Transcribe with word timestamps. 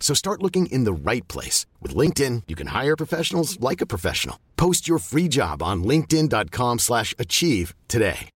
So 0.00 0.14
start 0.14 0.42
looking 0.42 0.66
in 0.66 0.84
the 0.84 0.92
right 1.10 1.26
place. 1.26 1.66
With 1.82 1.96
LinkedIn, 1.96 2.44
you 2.46 2.54
can 2.54 2.68
hire 2.68 2.96
professionals 2.96 3.58
like 3.58 3.80
a 3.80 3.86
professional. 3.86 4.38
Post 4.56 4.86
your 4.86 4.98
free 4.98 5.26
job 5.26 5.62
on 5.64 5.82
linkedin.com 5.82 6.78
slash 6.78 7.12
achieve 7.18 7.74
today. 7.88 8.30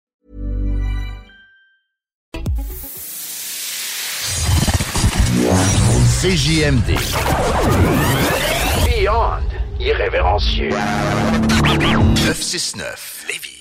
CJMD. 6.19 6.95
Beyond 8.85 9.43
irrévérencieux. 9.79 10.69
969 11.69 13.25
Lévis. 13.29 13.58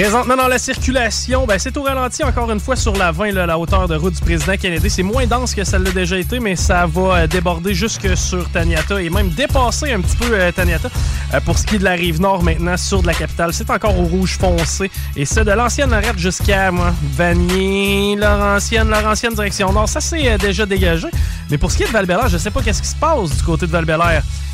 Présentement 0.00 0.36
dans 0.36 0.46
la 0.46 0.60
circulation, 0.60 1.44
ben 1.44 1.58
c'est 1.58 1.76
au 1.76 1.82
ralenti 1.82 2.22
encore 2.22 2.48
une 2.52 2.60
fois 2.60 2.76
sur 2.76 2.94
la 2.94 3.10
20, 3.10 3.32
là, 3.32 3.46
la 3.46 3.58
hauteur 3.58 3.88
de 3.88 3.96
route 3.96 4.14
du 4.14 4.20
président 4.20 4.56
Kennedy. 4.56 4.88
C'est 4.88 5.02
moins 5.02 5.26
dense 5.26 5.56
que 5.56 5.64
ça 5.64 5.76
l'a 5.76 5.90
déjà 5.90 6.16
été, 6.16 6.38
mais 6.38 6.54
ça 6.54 6.86
va 6.86 7.16
euh, 7.16 7.26
déborder 7.26 7.74
jusque 7.74 8.16
sur 8.16 8.48
Taniata 8.48 9.02
et 9.02 9.10
même 9.10 9.28
dépasser 9.30 9.92
un 9.92 10.00
petit 10.00 10.16
peu 10.16 10.26
euh, 10.30 10.52
Taniata. 10.52 10.88
Euh, 11.34 11.40
pour 11.40 11.58
ce 11.58 11.66
qui 11.66 11.74
est 11.74 11.78
de 11.80 11.84
la 11.84 11.94
rive 11.94 12.20
nord 12.20 12.44
maintenant 12.44 12.76
sur 12.76 13.02
de 13.02 13.08
la 13.08 13.12
capitale, 13.12 13.52
c'est 13.52 13.68
encore 13.70 13.98
au 13.98 14.04
rouge 14.04 14.38
foncé. 14.38 14.88
Et 15.16 15.24
ça 15.24 15.42
de 15.42 15.50
l'ancienne 15.50 15.92
arrête 15.92 16.16
jusqu'à 16.16 16.70
moi, 16.70 16.94
Vanier, 17.16 18.14
Laurentienne, 18.14 18.88
Laurentienne 18.88 19.34
direction 19.34 19.72
nord. 19.72 19.88
Ça 19.88 20.00
c'est 20.00 20.30
euh, 20.30 20.38
déjà 20.38 20.64
dégagé. 20.64 21.08
Mais 21.50 21.58
pour 21.58 21.72
ce 21.72 21.76
qui 21.76 21.82
est 21.82 21.88
de 21.88 21.92
val 21.92 22.06
je 22.28 22.38
sais 22.38 22.52
pas 22.52 22.62
qu'est-ce 22.62 22.82
qui 22.82 22.88
se 22.88 22.94
passe 22.94 23.36
du 23.36 23.42
côté 23.42 23.66
de 23.66 23.72
val 23.72 23.84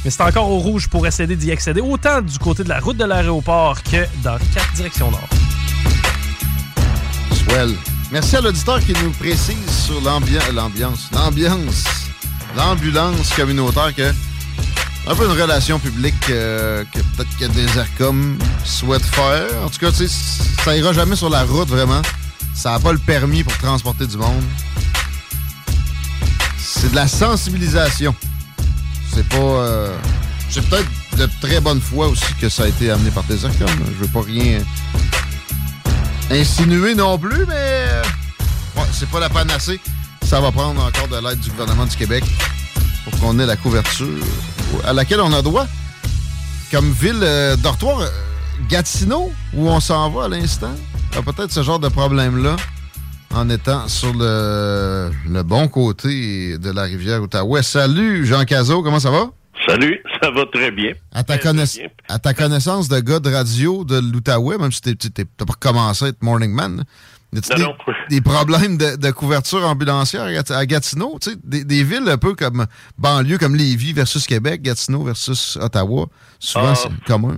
mais 0.04 0.10
c'est 0.10 0.22
encore 0.22 0.50
au 0.50 0.58
rouge 0.58 0.88
pour 0.88 1.06
essayer 1.06 1.34
d'y 1.34 1.50
accéder, 1.50 1.80
autant 1.80 2.20
du 2.20 2.38
côté 2.38 2.62
de 2.62 2.68
la 2.68 2.78
route 2.78 2.96
de 2.96 3.04
l'aéroport 3.04 3.82
que 3.82 4.06
dans 4.22 4.36
quatre 4.54 4.72
directions 4.74 5.10
nord. 5.10 5.33
Merci 8.10 8.36
à 8.36 8.40
l'auditeur 8.40 8.80
qui 8.80 8.92
nous 8.94 9.10
précise 9.12 9.70
sur 9.86 10.00
l'ambiance, 10.00 11.08
l'ambiance, 11.12 11.84
l'ambulance 12.56 13.32
communautaire 13.34 13.94
que 13.94 14.12
un 15.06 15.14
peu 15.14 15.24
une 15.24 15.40
relation 15.40 15.78
publique 15.78 16.14
euh, 16.30 16.82
que 16.92 16.98
peut-être 16.98 17.38
que 17.38 17.44
des 17.44 17.78
ARCOM 17.78 18.38
souhaitent 18.64 19.04
faire. 19.04 19.46
En 19.64 19.68
tout 19.68 19.78
cas, 19.78 19.92
ça 19.92 20.76
ira 20.76 20.92
jamais 20.92 21.14
sur 21.14 21.30
la 21.30 21.44
route 21.44 21.68
vraiment. 21.68 22.02
Ça 22.54 22.72
n'a 22.72 22.80
pas 22.80 22.92
le 22.92 22.98
permis 22.98 23.44
pour 23.44 23.56
transporter 23.58 24.06
du 24.08 24.16
monde. 24.16 24.42
C'est 26.58 26.90
de 26.90 26.96
la 26.96 27.06
sensibilisation. 27.06 28.16
C'est 29.12 29.28
pas. 29.28 29.36
Euh, 29.36 29.96
c'est 30.50 30.66
peut-être 30.68 30.88
de 31.18 31.28
très 31.40 31.60
bonne 31.60 31.80
foi 31.80 32.08
aussi 32.08 32.34
que 32.40 32.48
ça 32.48 32.64
a 32.64 32.66
été 32.66 32.90
amené 32.90 33.10
par 33.10 33.22
des 33.24 33.44
ARCOM. 33.44 33.68
Je 33.86 34.04
veux 34.04 34.10
pas 34.10 34.22
rien 34.22 34.58
insinuer 36.30 36.94
non 36.94 37.18
plus, 37.18 37.46
mais 37.46 37.54
euh, 37.54 38.02
c'est 38.92 39.08
pas 39.08 39.20
la 39.20 39.28
panacée. 39.28 39.80
Ça 40.22 40.40
va 40.40 40.50
prendre 40.52 40.82
encore 40.82 41.08
de 41.08 41.16
l'aide 41.26 41.40
du 41.40 41.50
gouvernement 41.50 41.86
du 41.86 41.96
Québec 41.96 42.24
pour 43.04 43.18
qu'on 43.20 43.38
ait 43.38 43.46
la 43.46 43.56
couverture 43.56 44.24
à 44.84 44.92
laquelle 44.92 45.20
on 45.20 45.32
a 45.32 45.42
droit. 45.42 45.66
Comme 46.70 46.90
ville 46.92 47.20
euh, 47.22 47.56
dortoir, 47.56 48.00
euh, 48.00 48.08
Gatineau, 48.68 49.30
où 49.54 49.68
on 49.68 49.80
s'en 49.80 50.10
va 50.10 50.24
à 50.24 50.28
l'instant, 50.28 50.74
a 51.16 51.22
peut-être 51.22 51.52
ce 51.52 51.62
genre 51.62 51.78
de 51.78 51.88
problème-là 51.88 52.56
en 53.34 53.48
étant 53.50 53.88
sur 53.88 54.12
le, 54.14 55.10
le, 55.28 55.42
bon 55.42 55.68
côté 55.68 56.56
de 56.58 56.70
la 56.70 56.82
rivière 56.82 57.22
Outaouais. 57.22 57.62
Salut, 57.62 58.24
Jean 58.24 58.44
Cazot, 58.44 58.82
comment 58.82 59.00
ça 59.00 59.10
va? 59.10 59.30
Salut, 59.66 60.02
ça 60.22 60.30
va 60.30 60.46
très 60.46 60.70
bien. 60.70 60.92
À 61.12 61.22
ta, 61.22 61.34
à 61.34 62.18
ta 62.18 62.34
connaissance 62.34 62.88
de 62.88 63.00
gars 63.00 63.20
de 63.20 63.30
radio 63.30 63.84
de 63.84 64.00
l'Outaouais, 64.00 64.58
même 64.58 64.72
si 64.72 64.80
tu 64.80 64.90
n'as 65.18 65.46
pas 65.46 65.54
commencé 65.58 66.06
à 66.06 66.08
être 66.08 66.22
morning 66.22 66.52
man, 66.52 66.84
des, 67.32 67.40
des, 68.10 68.20
problèmes 68.20 68.76
de, 68.76 68.96
de, 68.96 69.10
couverture 69.10 69.64
ambulancière 69.66 70.26
à 70.50 70.66
Gatineau? 70.66 71.18
Des, 71.42 71.64
des, 71.64 71.82
villes 71.82 72.08
un 72.08 72.18
peu 72.18 72.34
comme 72.34 72.66
banlieue, 72.98 73.38
comme 73.38 73.56
Lévis 73.56 73.92
versus 73.92 74.26
Québec, 74.26 74.62
Gatineau 74.62 75.02
versus 75.02 75.58
Ottawa, 75.60 76.06
souvent 76.38 76.72
Ah. 76.72 76.74
c'est 76.74 77.04
commun. 77.06 77.36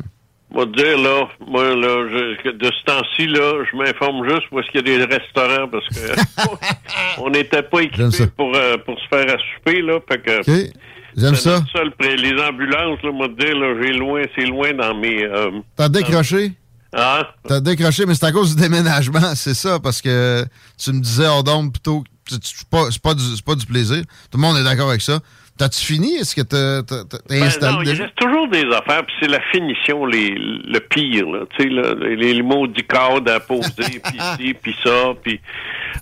Moi, 0.50 0.65
te 0.66 0.76
dire, 0.76 0.97
là, 0.98 1.28
moi, 1.47 1.75
là, 1.75 2.09
je- 2.09 2.50
de 2.50 2.66
ce 2.66 2.84
temps-ci, 2.84 3.26
là, 3.26 3.65
je 3.70 3.76
m'informe 3.76 4.26
juste 4.28 4.44
où 4.53 4.60
est-ce 4.60 4.70
qu'il 4.70 4.88
y 4.88 4.94
a 4.94 4.97
des 4.97 5.04
restaurants, 5.04 5.69
parce 5.69 5.86
que 5.88 7.19
on 7.19 7.31
n'était 7.31 7.62
pas 7.62 7.81
équipés 7.81 8.26
pour, 8.36 8.54
euh, 8.54 8.76
pour 8.78 8.98
se 8.98 9.09
faire 9.09 9.34
à 9.34 9.38
souper, 9.38 9.82
là, 9.82 9.98
fait 10.09 10.19
que... 10.22 10.70
J'aime 11.16 11.34
ça? 11.34 11.62
seul 11.72 11.91
pré- 11.93 12.16
les 12.16 12.41
ambulances, 12.43 13.03
là, 13.03 13.10
moi, 13.12 13.28
dire, 13.28 13.56
là, 13.56 13.75
j'ai 13.82 13.93
loin, 13.93 14.22
c'est 14.37 14.44
loin 14.47 14.72
dans 14.75 14.94
mes... 14.94 15.25
euh, 15.25 15.50
T'as 15.77 15.88
décroché? 15.88 16.53
Hein? 16.93 17.22
T'as 17.49 17.60
décroché, 17.60 18.04
mais 18.06 18.15
c'est 18.15 18.27
à 18.27 18.32
cause 18.32 18.54
du 18.54 18.62
déménagement, 18.62 19.21
c'est 19.34 19.54
ça, 19.54 19.78
parce 19.81 20.00
que 20.03 20.44
tu 20.78 20.93
me 20.93 21.00
disais 21.00 21.27
hors 21.27 21.43
d'ombre 21.44 21.72
plutôt 21.72 22.00
que 22.03 22.34
c'est 22.43 22.69
pas, 22.69 22.84
pas, 23.03 23.15
pas 23.44 23.54
du 23.54 23.66
plaisir. 23.66 24.03
Tout 24.31 24.38
le 24.38 24.43
monde 24.43 24.56
est 24.59 24.65
d'accord 24.65 24.88
avec 24.88 25.00
ça. 25.03 25.21
T'as-tu 25.59 25.81
fini? 25.87 26.16
Est-ce 26.16 26.34
que 26.34 26.43
t'as 26.43 26.82
Ben 27.31 27.43
installé 27.44 27.72
non, 27.72 27.83
il 27.83 27.91
reste 28.03 28.15
toujours 28.16 28.47
des 28.50 28.65
affaires, 28.75 29.06
puis 29.06 29.15
c'est 29.21 29.28
la 29.28 29.41
finition 29.53 30.04
les, 30.04 30.34
le 30.34 30.78
pire, 30.81 31.27
là. 31.31 31.41
Tu 31.56 31.62
sais, 31.62 31.69
là, 31.71 31.94
les, 31.94 32.34
les 32.34 32.43
mots 32.43 32.66
du 32.66 32.83
cadre 32.87 33.33
à 33.33 33.41
poser, 33.41 33.71
puis 34.04 34.21
ci, 34.38 34.54
puis 34.54 34.77
ça, 34.84 35.15
puis... 35.22 35.41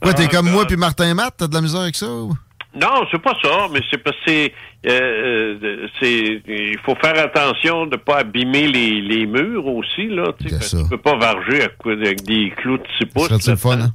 Quoi, 0.03 0.13
t'es 0.13 0.25
Ah, 0.27 0.29
comme 0.29 0.51
moi 0.51 0.67
puis 0.67 0.77
Martin 0.77 1.15
Matt, 1.15 1.35
t'as 1.39 1.47
de 1.47 1.55
la 1.55 1.61
misère 1.61 1.83
avec 1.83 1.95
ça? 1.95 2.07
ou? 2.11 2.35
Non, 2.75 3.07
c'est 3.11 3.21
pas 3.23 3.35
ça, 3.43 3.69
mais 3.73 3.81
c'est 3.91 3.99
parce 3.99 4.17
que 4.17 4.23
c'est, 4.27 4.53
euh, 4.87 5.57
euh, 5.63 5.87
c'est, 6.01 6.43
il 6.49 6.79
faut 6.85 6.97
faire 6.97 7.17
attention 7.23 7.87
de 7.87 7.97
pas 7.97 8.19
abîmer 8.19 8.67
les, 8.67 9.01
les 9.01 9.27
murs 9.27 9.67
aussi 9.67 10.09
là. 10.09 10.33
Tu 10.41 10.49
tu 10.49 10.89
peux 10.91 10.99
pas 10.99 11.17
varger 11.17 11.69
avec 11.85 12.23
des 12.25 12.51
clous 12.57 12.79
de 12.79 12.85
6 12.99 13.07
pouces. 13.07 13.47
Le 13.49 13.57
fun, 13.57 13.81
hein? 13.81 13.93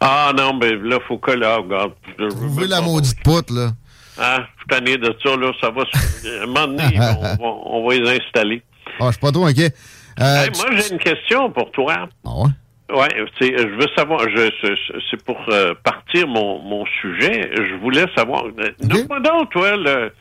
Ah 0.00 0.32
non, 0.36 0.54
mais 0.54 0.72
là 0.76 0.98
faut 1.06 1.18
que 1.18 1.30
là, 1.32 1.58
regarde. 1.58 1.92
Trouvez 2.16 2.66
la 2.66 2.80
maudite 2.80 3.22
poutre, 3.22 3.52
là. 3.54 3.70
Hein, 4.18 4.44
je 4.56 4.58
suis 4.60 4.66
tanné 4.68 4.98
de 4.98 5.14
ça 5.22 5.36
là, 5.36 5.52
ça 5.60 5.70
va. 5.70 5.82
un 6.42 6.46
moment 6.46 6.66
donné, 6.66 6.82
on, 6.98 7.20
va, 7.22 7.36
on 7.40 7.88
va 7.88 7.94
les 7.94 8.10
installer. 8.18 8.62
Ah, 8.98 9.06
je 9.06 9.10
suis 9.12 9.20
pas 9.20 9.30
trop 9.32 9.46
inquiet. 9.46 9.72
Euh, 10.20 10.44
Hey, 10.44 10.50
moi, 10.56 10.66
j'ai 10.76 10.92
une 10.92 10.98
question 10.98 11.50
pour 11.50 11.70
toi. 11.70 12.08
Ah 12.26 12.30
ouais? 12.36 12.50
Ouais, 12.94 13.08
je 13.40 13.76
veux 13.76 13.88
savoir, 13.96 14.20
je, 14.28 14.50
c'est- 15.10 15.22
pour 15.24 15.38
euh, 15.48 15.74
partir 15.84 16.26
mon, 16.26 16.60
mon 16.62 16.84
sujet. 17.00 17.50
Je 17.56 17.74
voulais 17.80 18.06
savoir, 18.16 18.44
euh, 18.46 18.70
nomme-moi 18.82 19.20
donc, 19.20 19.50
toi, 19.50 19.76
le, 19.76 20.12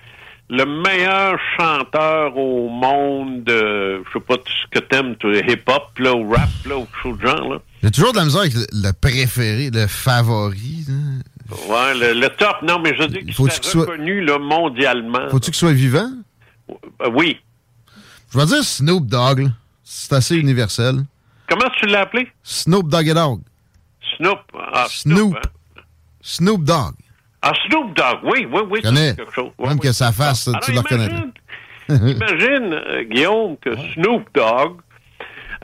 le 0.50 0.66
meilleur 0.66 1.38
chanteur 1.58 2.38
au 2.38 2.70
monde, 2.70 3.44
de, 3.44 4.04
je 4.06 4.14
sais 4.14 4.20
pas 4.26 4.36
ce 4.46 4.68
que 4.80 4.80
t'aimes, 4.86 5.16
hip-hop, 5.24 5.84
là, 6.00 6.14
ou 6.16 6.30
rap, 6.30 6.50
là, 6.68 6.78
ou 6.78 6.86
quelque 6.86 7.02
chose 7.02 7.18
de 7.20 7.28
genre, 7.28 7.54
là. 7.54 7.60
J'ai 7.84 7.92
toujours 7.92 8.12
de 8.14 8.18
la 8.18 8.26
misère 8.26 8.42
avec 8.42 8.54
le, 8.54 8.66
le 8.72 8.92
préféré, 8.94 9.70
le 9.74 9.88
favori. 9.88 10.86
là. 10.88 10.96
Ouais, 11.68 11.94
le, 12.14 12.20
le 12.20 12.30
top, 12.30 12.58
non, 12.62 12.80
mais 12.80 12.94
je 12.96 13.04
dis 13.06 13.20
qu'il 13.20 13.34
soit 13.34 13.50
qu'il 13.50 13.64
soit- 13.72 13.82
reconnu, 13.82 14.22
là, 14.22 14.38
mondialement. 14.38 15.30
Faut-tu 15.32 15.46
qu'il 15.52 15.56
soit 15.60 15.72
vivant? 15.74 16.10
Euh, 17.02 17.10
oui. 17.14 17.38
Je 18.32 18.38
vais 18.38 18.46
dire 18.46 18.64
Snoop 18.64 19.08
Dogg. 19.08 19.48
C'est 19.84 20.14
assez 20.14 20.36
universel. 20.36 20.98
Comment 21.50 21.70
tu 21.80 21.86
l'as 21.88 22.02
appelé? 22.02 22.28
Snoop 22.44 22.88
Dogg 22.90 23.12
Dogg. 23.14 23.42
Snoop. 24.18 24.40
Ah, 24.74 24.86
Snoop. 24.90 25.36
hein? 25.36 25.82
Snoop 26.22 26.64
Dogg. 26.64 26.94
Ah, 27.42 27.54
Snoop 27.68 27.96
Dogg, 27.96 28.20
oui, 28.24 28.48
oui, 28.52 28.62
oui. 28.70 28.80
ça, 28.84 28.90
Connais. 28.90 29.16
quelque 29.16 29.34
chose. 29.34 29.52
Ouais, 29.58 29.68
Même 29.70 29.78
oui. 29.82 29.88
que 29.88 29.92
sa 29.94 30.12
face, 30.12 30.48
Alors, 30.48 30.60
tu 30.62 30.72
le 30.74 30.80
reconnais. 30.80 31.10
imagine, 31.90 32.74
euh, 32.74 33.04
Guillaume, 33.06 33.58
que 33.58 33.76
Snoop 33.94 34.28
Dogg 34.34 34.78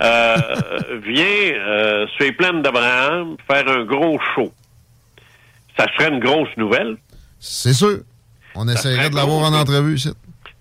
euh, 0.02 0.36
vient 1.04 1.26
euh, 1.54 2.08
sur 2.16 2.24
les 2.26 2.32
plaines 2.32 2.62
d'Abraham 2.62 3.36
faire 3.48 3.68
un 3.70 3.84
gros 3.84 4.18
show. 4.34 4.52
Ça 5.78 5.86
serait 5.94 6.10
une 6.10 6.20
grosse 6.20 6.56
nouvelle. 6.58 6.98
C'est 7.40 7.74
sûr. 7.74 8.00
On 8.56 8.68
essaierait 8.70 9.10
de 9.10 9.16
l'avoir 9.16 9.52
en 9.52 9.54
entrevue 9.54 9.96
ici. 9.96 10.12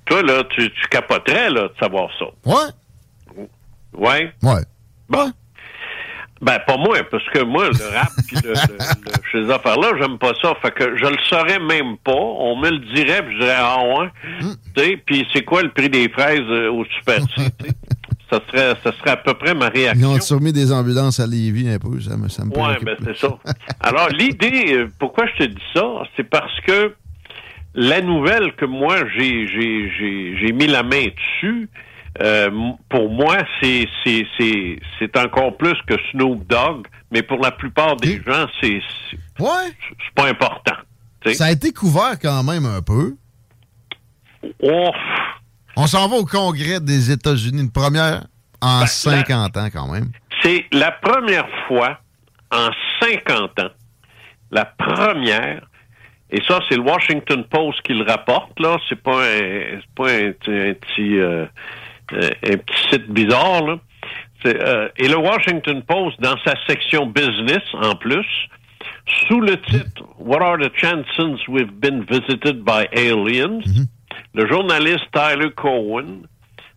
Toi, 0.07 0.23
là, 0.23 0.43
tu, 0.51 0.69
tu 0.71 0.89
capoterais 0.89 1.49
là, 1.51 1.69
de 1.69 1.73
savoir 1.79 2.11
ça. 2.19 2.27
Ouais. 2.45 3.47
Ouais? 3.97 4.33
Ouais. 4.43 4.61
Bon. 5.17 5.33
Ben, 6.43 6.59
pas 6.67 6.77
moi, 6.77 6.99
parce 7.11 7.25
que 7.31 7.43
moi, 7.43 7.69
le 7.69 7.97
rap 7.97 8.11
puis 8.27 8.37
le, 8.43 8.51
le- 8.51 8.55
le- 8.55 9.47
ces 9.47 9.51
affaires-là, 9.53 9.93
j'aime 9.99 10.19
pas 10.19 10.33
ça. 10.43 10.55
Fait 10.61 10.73
que 10.73 10.97
je 10.97 11.05
le 11.07 11.17
saurais 11.29 11.59
même 11.61 11.97
pas. 12.05 12.13
On 12.13 12.57
me 12.57 12.71
le 12.71 12.79
dirait, 12.95 13.25
puis 13.25 13.35
je 13.37 13.41
dirais, 13.41 13.57
ah 13.57 13.79
ouais. 13.83 14.09
Tu 14.77 14.83
sais, 14.83 14.97
puis 15.07 15.27
c'est 15.33 15.43
quoi 15.45 15.63
le 15.63 15.71
prix 15.71 15.89
des 15.89 16.09
fraises 16.11 16.41
euh, 16.41 16.71
au 16.71 16.85
Super? 16.85 17.19
Ça 18.31 18.41
serait, 18.51 18.75
ça 18.83 18.91
serait 18.99 19.11
à 19.11 19.17
peu 19.19 19.35
près 19.35 19.55
ma 19.55 19.67
Ils 19.67 19.81
réaction. 19.83 20.09
ont 20.13 20.21
surmis 20.21 20.53
des 20.53 20.73
ambulances 20.73 21.21
à 21.21 21.27
Lévis 21.27 21.69
un 21.69 21.79
peu. 21.79 22.01
Ça 22.01 22.17
me, 22.17 22.29
ça 22.29 22.45
me 22.45 22.51
Ouais, 22.51 22.75
préoccupe. 22.75 22.85
ben 22.85 22.97
c'est 23.07 23.19
ça. 23.19 23.39
Alors, 23.81 24.09
l'idée, 24.09 24.73
euh, 24.75 24.89
pourquoi 24.99 25.27
je 25.27 25.45
te 25.45 25.49
dis 25.51 25.63
ça, 25.75 25.85
c'est 26.17 26.25
parce 26.29 26.59
que 26.67 26.95
la 27.75 28.01
nouvelle 28.01 28.55
que 28.57 28.65
moi, 28.65 28.97
j'ai 29.17 30.53
mis 30.53 30.67
la 30.67 30.83
main 30.83 31.05
dessus, 31.07 31.69
euh, 32.23 32.51
pour 32.89 33.11
moi, 33.11 33.39
c'est, 33.61 33.87
c'est, 34.05 34.25
c'est, 34.39 34.79
c'est 34.99 35.17
encore 35.17 35.57
plus 35.57 35.77
que 35.87 35.95
Snoop 36.11 36.47
Dogg, 36.47 36.87
mais 37.11 37.23
pour 37.23 37.39
la 37.41 37.51
plupart 37.51 37.97
des 37.97 38.21
gens, 38.25 38.47
c'est, 38.61 38.81
c'est, 39.11 39.19
Ouais. 39.43 39.73
c'est 39.89 40.15
pas 40.15 40.29
important. 40.29 40.77
Ça 41.33 41.47
a 41.47 41.51
été 41.53 41.73
couvert 41.73 42.19
quand 42.21 42.43
même 42.45 42.67
un 42.67 42.83
peu. 42.83 43.17
Oh, 44.63 44.91
On 45.77 45.87
s'en 45.87 46.09
va 46.09 46.17
au 46.17 46.25
Congrès 46.25 46.81
des 46.81 47.11
États-Unis, 47.11 47.63
une 47.63 47.73
première 47.73 48.25
en 48.61 48.81
Ben, 48.81 48.87
50 48.87 49.57
ans 49.57 49.69
quand 49.73 49.89
même. 49.91 50.11
c'est 50.43 50.67
la 50.73 50.93
première 50.93 51.47
fois 51.67 51.99
en 52.53 52.69
50 53.01 53.59
ans, 53.61 53.71
la 54.51 54.65
première, 54.67 55.67
et 56.31 56.41
ça, 56.47 56.61
c'est 56.69 56.77
le 56.77 56.83
Washington 56.83 57.45
Post 57.45 57.83
qui 57.83 57.95
le 57.95 58.05
rapporte, 58.05 58.59
là, 58.61 58.77
c'est 58.89 59.01
pas 59.03 59.23
un, 59.25 59.81
c'est 59.81 59.95
pas 59.97 60.11
un, 60.11 60.33
petit- 60.33 60.51
un 60.51 60.75
petit, 60.75 61.19
euh, 61.19 61.47
un 62.13 62.57
petit 62.57 62.89
site 62.91 63.09
bizarre, 63.11 63.65
là. 63.67 63.77
Euh, 64.47 64.89
et 64.99 65.09
le 65.09 65.17
Washington 65.17 65.83
Post, 65.83 66.21
dans 66.21 66.37
sa 66.45 66.55
section 66.67 67.07
business, 67.07 67.63
en 67.73 67.95
plus, 67.95 68.27
sous 69.27 69.41
le 69.41 69.59
titre 69.63 70.03
What 70.19 70.43
are 70.43 70.59
the 70.59 70.71
chances 70.77 71.41
we've 71.49 71.73
been 71.81 72.05
visited 72.05 72.63
by 72.63 72.87
aliens? 72.93 73.61
Le 74.35 74.47
journaliste 74.47 75.07
Tyler 75.13 75.51
Cohen, 75.57 76.23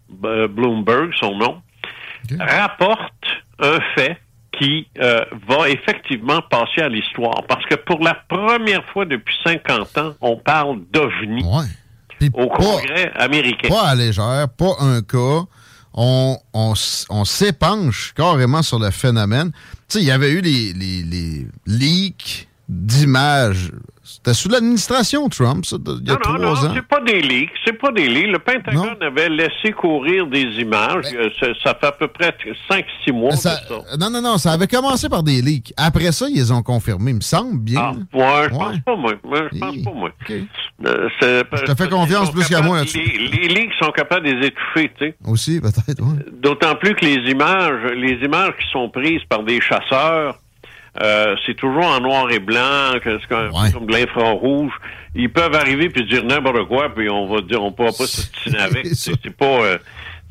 B- 0.09 0.47
Bloomberg, 0.47 1.12
son 1.19 1.35
nom, 1.35 1.62
rapporte 2.39 3.13
un 3.59 3.80
fait 3.95 4.18
qui 4.57 4.88
euh, 5.00 5.23
va 5.47 5.69
effectivement 5.69 6.41
passer 6.50 6.81
à 6.81 6.89
l'histoire. 6.89 7.44
Parce 7.47 7.65
que 7.65 7.75
pour 7.75 8.00
la 8.03 8.15
première 8.27 8.83
fois 8.85 9.06
depuis 9.06 9.35
50 9.45 9.97
ans, 9.97 10.13
on 10.21 10.38
parle 10.38 10.80
d'OVNI 10.91 11.44
au 12.33 12.47
pas- 12.47 12.57
Congrès 12.57 13.11
américain. 13.15 13.69
Pas 13.69 13.87
à 13.89 13.95
légère, 13.95 14.47
pas 14.49 14.75
un 14.79 15.01
cas. 15.01 15.43
On, 15.93 16.37
on, 16.53 16.73
on 17.09 17.25
s'épanche 17.25 18.13
carrément 18.15 18.61
sur 18.61 18.77
le 18.79 18.91
phénomène. 18.91 19.51
Tu 19.51 19.57
sais, 19.87 19.99
il 20.01 20.05
y 20.05 20.11
avait 20.11 20.29
eu 20.31 20.41
les, 20.41 20.73
les, 20.73 21.01
les 21.03 21.47
leaks 21.65 22.47
d'images. 22.69 23.71
C'était 24.09 24.33
sous 24.33 24.48
l'administration 24.48 25.27
Trump, 25.27 25.65
ça, 25.65 25.77
de- 25.77 25.98
il 26.01 26.07
y 26.07 26.12
a 26.12 26.13
Non, 26.13 26.19
non, 26.19 26.19
trois 26.21 26.38
non, 26.39 26.51
ans. 26.54 26.71
c'est 26.74 26.81
pas 26.88 27.01
des 27.01 27.21
leaks, 27.21 27.50
c'est 27.65 27.74
pas 27.77 27.92
des 27.92 28.07
leaks. 28.07 28.27
Le 28.31 28.39
Pentagone 28.39 28.95
avait 29.01 29.27
laissé 29.27 29.74
courir 29.74 30.27
des 30.27 30.44
images. 30.62 31.06
Euh, 31.13 31.30
ça, 31.39 31.48
ça 31.63 31.77
fait 31.80 31.88
à 31.88 31.92
peu 31.92 32.07
près 32.07 32.33
5-6 32.69 33.12
mois 33.12 33.31
Ça- 33.36 33.59
non, 34.00 34.09
non, 34.09 34.21
non, 34.21 34.38
ça 34.38 34.54
avait 34.54 34.68
commencé 34.68 35.09
par 35.09 35.24
des 35.24 35.42
leaks. 35.42 35.74
Après 35.75 36.12
ça, 36.13 36.27
ils 36.30 36.36
les 36.36 36.51
ont 36.51 36.63
confirmés, 36.63 37.12
il 37.12 37.18
me 37.18 37.21
semble 37.21 37.59
bien. 37.59 37.81
Ah, 37.81 37.92
ouais, 38.18 38.44
je 38.50 38.56
pense 38.56 38.80
pas, 38.86 38.95
moi. 38.95 39.13
Je 39.51 39.59
pense 39.59 39.77
pas, 39.83 39.92
moi. 39.94 40.09
Euh, 40.86 41.09
c'est- 41.19 41.44
Je 41.54 41.63
te 41.65 41.75
fais 41.75 41.89
confiance 41.89 42.31
plus 42.31 42.48
qu'à 42.48 42.62
moi 42.62 42.77
là-dessus. 42.77 43.00
Les, 43.00 43.27
les 43.27 43.48
leaks 43.50 43.74
sont 43.81 43.92
capables 43.92 44.25
de 44.27 44.31
les 44.33 44.48
étouffer, 44.48 44.92
tu 44.98 45.06
sais. 45.07 45.15
Aussi, 45.25 45.59
peut-être, 45.59 46.01
ouais. 46.01 46.25
D'autant 46.31 46.75
plus 46.75 46.95
que 46.95 47.04
les 47.06 47.30
images, 47.31 47.92
les 47.95 48.24
images 48.24 48.54
qui 48.59 48.69
sont 48.71 48.89
prises 48.89 49.24
par 49.27 49.44
des 49.44 49.59
chasseurs, 49.59 50.38
euh, 51.01 51.35
c'est 51.45 51.55
toujours 51.55 51.85
en 51.85 51.99
noir 51.99 52.31
et 52.31 52.39
blanc, 52.39 52.94
que 53.03 53.19
c'est 53.19 53.27
comme, 53.27 53.85
de 53.85 53.91
l'infrarouge. 53.91 54.71
Ils 55.15 55.31
peuvent 55.31 55.55
arriver 55.55 55.89
puis 55.89 56.05
dire 56.05 56.23
n'importe 56.23 56.67
quoi, 56.67 56.94
puis 56.94 57.09
on 57.09 57.27
va 57.27 57.41
dire 57.41 57.63
on 57.63 57.71
pourra 57.71 57.89
pas 57.89 58.07
s'obstiner 58.07 58.59
avec. 58.59 58.88
C'est 58.94 59.35
pas, 59.35 59.45
euh, 59.45 59.77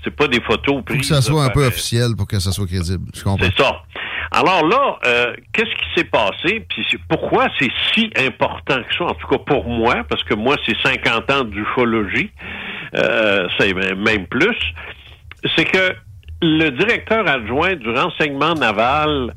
c'est 0.07 0.15
pas 0.15 0.29
des 0.29 0.41
photos 0.41 0.85
prises. 0.85 1.01
que 1.01 1.07
ça 1.07 1.23
soit 1.23 1.45
un 1.45 1.51
peu 1.51 1.65
euh, 1.65 1.69
officiel 1.69 2.15
pour 2.17 2.27
que 2.27 2.39
ça 2.39 2.53
soit 2.53 2.67
crédible. 2.67 3.11
Je 3.15 3.23
comprends. 3.23 3.45
c'est 3.45 3.63
ça. 3.63 3.83
Alors 4.31 4.67
là, 4.67 4.99
euh, 5.07 5.35
qu'est-ce 5.53 5.71
qui 5.71 5.95
s'est 5.97 6.05
passé? 6.05 6.65
Puis 6.69 6.85
pourquoi 7.09 7.49
c'est 7.59 7.71
si 7.93 8.11
important 8.19 8.83
que 8.83 8.95
ça? 8.97 9.05
En 9.05 9.15
tout 9.15 9.27
cas 9.29 9.39
pour 9.39 9.67
moi, 9.69 10.05
parce 10.09 10.23
que 10.25 10.35
moi, 10.35 10.57
c'est 10.67 10.77
50 10.85 11.31
ans 11.31 11.45
d'ufologie, 11.45 12.31
euh, 12.95 13.49
c'est 13.59 13.73
même 13.75 14.27
plus. 14.27 14.57
C'est 15.57 15.65
que 15.65 15.95
le 16.43 16.71
directeur 16.71 17.27
adjoint 17.29 17.75
du 17.77 17.89
renseignement 17.91 18.55
naval, 18.55 19.35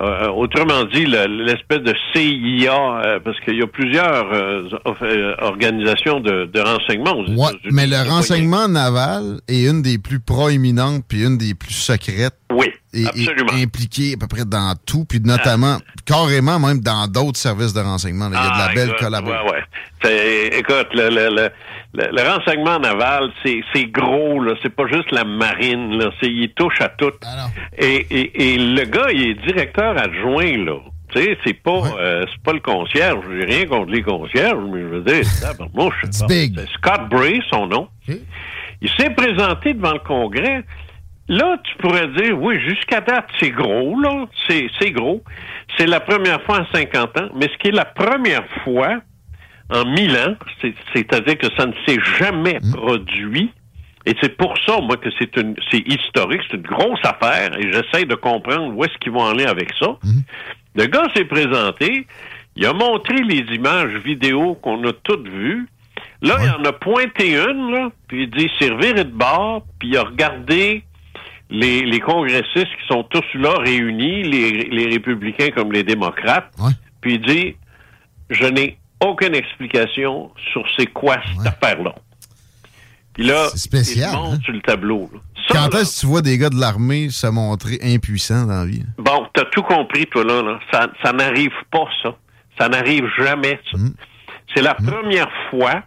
euh, 0.00 0.28
autrement 0.28 0.84
dit, 0.84 1.04
le- 1.06 1.26
l'espèce 1.44 1.80
de 1.80 1.94
CIA, 2.12 2.72
euh, 3.04 3.20
parce 3.24 3.38
qu'il 3.40 3.56
y 3.56 3.62
a 3.62 3.66
plusieurs 3.66 4.32
euh, 4.32 5.34
organisations 5.40 6.20
de, 6.20 6.46
de 6.46 6.60
renseignement 6.60 7.12
aux 7.12 7.24
Ouais, 7.24 7.50
États-Unis. 7.50 7.70
mais 7.72 7.86
le 7.86 8.08
renseignement 8.08 8.68
naval 8.68 9.40
est 9.48 9.64
une 9.64 9.82
des 9.82 9.98
plus 9.98 10.20
proéminentes 10.20 11.04
puis 11.08 11.24
une 11.24 11.38
des 11.38 11.54
plus 11.54 11.72
secrètes. 11.74 12.34
Oui, 12.52 12.66
et, 12.94 13.02
et 13.02 13.06
absolument. 13.08 13.52
impliquée 13.54 14.14
à 14.14 14.16
peu 14.18 14.26
près 14.26 14.44
dans 14.44 14.74
tout, 14.86 15.04
puis 15.04 15.20
notamment, 15.20 15.78
carrément 16.06 16.58
même 16.58 16.80
dans 16.80 17.06
d'autres 17.06 17.38
services 17.38 17.74
de 17.74 17.80
renseignement. 17.80 18.28
Il 18.28 18.34
y 18.34 18.36
a 18.36 18.40
de 18.40 18.58
la 18.58 18.68
Ah, 18.70 18.74
belle 18.74 18.88
écoute, 18.88 19.00
collaboration. 19.00 19.46
Ouais, 19.46 19.52
ouais. 19.52 19.62
C'est- 20.02 20.58
Écoute, 20.58 20.88
le, 20.94 21.08
le, 21.10 21.34
le, 21.34 21.48
le- 21.94 22.08
le 22.12 22.22
renseignement 22.28 22.78
naval, 22.78 23.30
c'est 23.42 23.60
c'est 23.72 23.86
gros, 23.86 24.40
là. 24.40 24.54
C'est 24.62 24.74
pas 24.74 24.86
juste 24.86 25.10
la 25.12 25.24
marine, 25.24 25.98
là. 25.98 26.10
C'est- 26.20 26.30
Il 26.30 26.50
touche 26.54 26.80
à 26.80 26.88
tout. 26.88 27.12
Et, 27.78 28.06
et, 28.10 28.54
et 28.54 28.58
le 28.58 28.84
gars, 28.84 29.08
il 29.12 29.30
est 29.30 29.34
directeur 29.46 29.96
adjoint, 29.98 30.56
là. 30.64 30.76
Tu 31.14 31.22
sais, 31.22 31.38
c'est 31.44 31.54
pas, 31.54 31.80
euh, 31.98 32.26
c'est 32.30 32.42
pas 32.42 32.52
le 32.52 32.60
concierge. 32.60 33.24
J'ai 33.32 33.44
rien 33.46 33.66
contre 33.66 33.90
les 33.90 34.02
concierges, 34.02 34.62
mais 34.70 34.80
je 34.80 34.86
veux 34.86 35.00
dire, 35.00 35.24
c'est 36.28 36.66
Scott 36.74 37.08
Bray, 37.08 37.40
son 37.50 37.66
nom. 37.66 37.88
Il 38.82 38.90
s'est 38.90 39.10
présenté 39.10 39.72
devant 39.72 39.94
le 39.94 40.00
Congrès. 40.00 40.62
Là, 41.30 41.56
tu 41.64 41.76
pourrais 41.78 42.08
dire, 42.08 42.38
oui, 42.40 42.58
jusqu'à 42.60 43.00
date, 43.00 43.26
c'est 43.40 43.50
gros, 43.50 43.98
là. 44.00 44.26
C'est, 44.46 44.66
c'est 44.78 44.90
gros. 44.92 45.22
C'est 45.76 45.86
la 45.86 46.00
première 46.00 46.42
fois 46.42 46.60
en 46.60 46.66
50 46.72 47.18
ans. 47.18 47.28
Mais 47.34 47.48
ce 47.48 47.56
qui 47.58 47.68
est 47.68 47.72
la 47.72 47.84
première 47.86 48.46
fois 48.64 49.00
en 49.70 49.84
1000 49.84 50.16
ans, 50.16 50.34
c'est, 50.60 50.74
c'est-à-dire 50.94 51.38
que 51.38 51.48
ça 51.56 51.66
ne 51.66 51.72
s'est 51.86 51.98
jamais 52.18 52.58
produit. 52.72 53.50
Et 54.06 54.14
c'est 54.22 54.36
pour 54.36 54.54
ça, 54.64 54.80
moi, 54.80 54.96
que 54.96 55.10
c'est 55.18 55.36
une, 55.36 55.54
c'est 55.70 55.86
historique, 55.86 56.40
c'est 56.50 56.56
une 56.56 56.62
grosse 56.62 57.00
affaire, 57.04 57.58
et 57.58 57.70
j'essaie 57.72 58.06
de 58.06 58.14
comprendre 58.14 58.74
où 58.74 58.84
est-ce 58.84 58.96
qu'ils 58.98 59.12
vont 59.12 59.26
aller 59.26 59.44
avec 59.44 59.70
ça. 59.78 59.96
Le 60.74 60.86
gars 60.86 61.04
s'est 61.14 61.26
présenté, 61.26 62.06
il 62.56 62.64
a 62.64 62.72
montré 62.72 63.16
les 63.16 63.44
images 63.54 63.92
vidéo 64.04 64.54
qu'on 64.62 64.82
a 64.84 64.92
toutes 64.92 65.28
vues. 65.28 65.68
Là, 66.22 66.36
il 66.42 66.50
en 66.50 66.64
a 66.64 66.72
pointé 66.72 67.34
une, 67.34 67.70
là, 67.70 67.90
puis 68.08 68.22
il 68.22 68.30
dit, 68.30 68.50
c'est 68.58 68.70
reviré 68.70 69.04
de 69.04 69.10
bord, 69.10 69.62
puis 69.78 69.90
il 69.90 69.96
a 69.98 70.02
regardé 70.04 70.84
les, 71.50 71.82
les 71.82 72.00
congressistes 72.00 72.54
qui 72.54 72.86
sont 72.88 73.02
tous 73.04 73.24
là 73.34 73.58
réunis, 73.58 74.22
les, 74.22 74.50
les 74.70 74.86
républicains 74.86 75.50
comme 75.54 75.72
les 75.72 75.82
démocrates, 75.82 76.50
puis 77.00 77.14
il 77.14 77.20
dit, 77.20 77.56
je 78.30 78.46
n'ai 78.46 78.78
aucune 79.00 79.34
explication 79.34 80.30
sur 80.52 80.64
c'est 80.76 80.86
quoi 80.86 81.16
cette 81.36 81.46
affaire-là. 81.46 81.94
Puis 83.14 83.24
là, 83.26 83.48
C'est 83.50 83.58
spécial, 83.58 84.10
il 84.12 84.16
monte 84.16 84.34
hein? 84.34 84.40
sur 84.44 84.52
le 84.52 84.60
tableau. 84.60 85.10
là. 85.12 85.20
Quand 85.50 85.74
est-ce 85.78 85.96
que 85.96 86.00
tu 86.00 86.06
vois 86.06 86.20
des 86.22 86.36
gars 86.36 86.50
de 86.50 86.60
l'armée 86.60 87.08
se 87.08 87.26
montrer 87.26 87.78
impuissants 87.82 88.44
dans 88.46 88.60
la 88.60 88.64
vie? 88.66 88.84
Bon, 88.98 89.26
t'as 89.32 89.46
tout 89.46 89.62
compris, 89.62 90.06
toi, 90.06 90.22
là. 90.24 90.42
là. 90.42 90.60
Ça, 90.70 90.88
ça 91.02 91.12
n'arrive 91.12 91.54
pas, 91.70 91.86
ça. 92.02 92.14
Ça 92.58 92.68
n'arrive 92.68 93.06
jamais, 93.18 93.58
ça. 93.72 93.78
C'est 94.54 94.62
la 94.62 94.74
première 94.74 95.30
fois. 95.50 95.82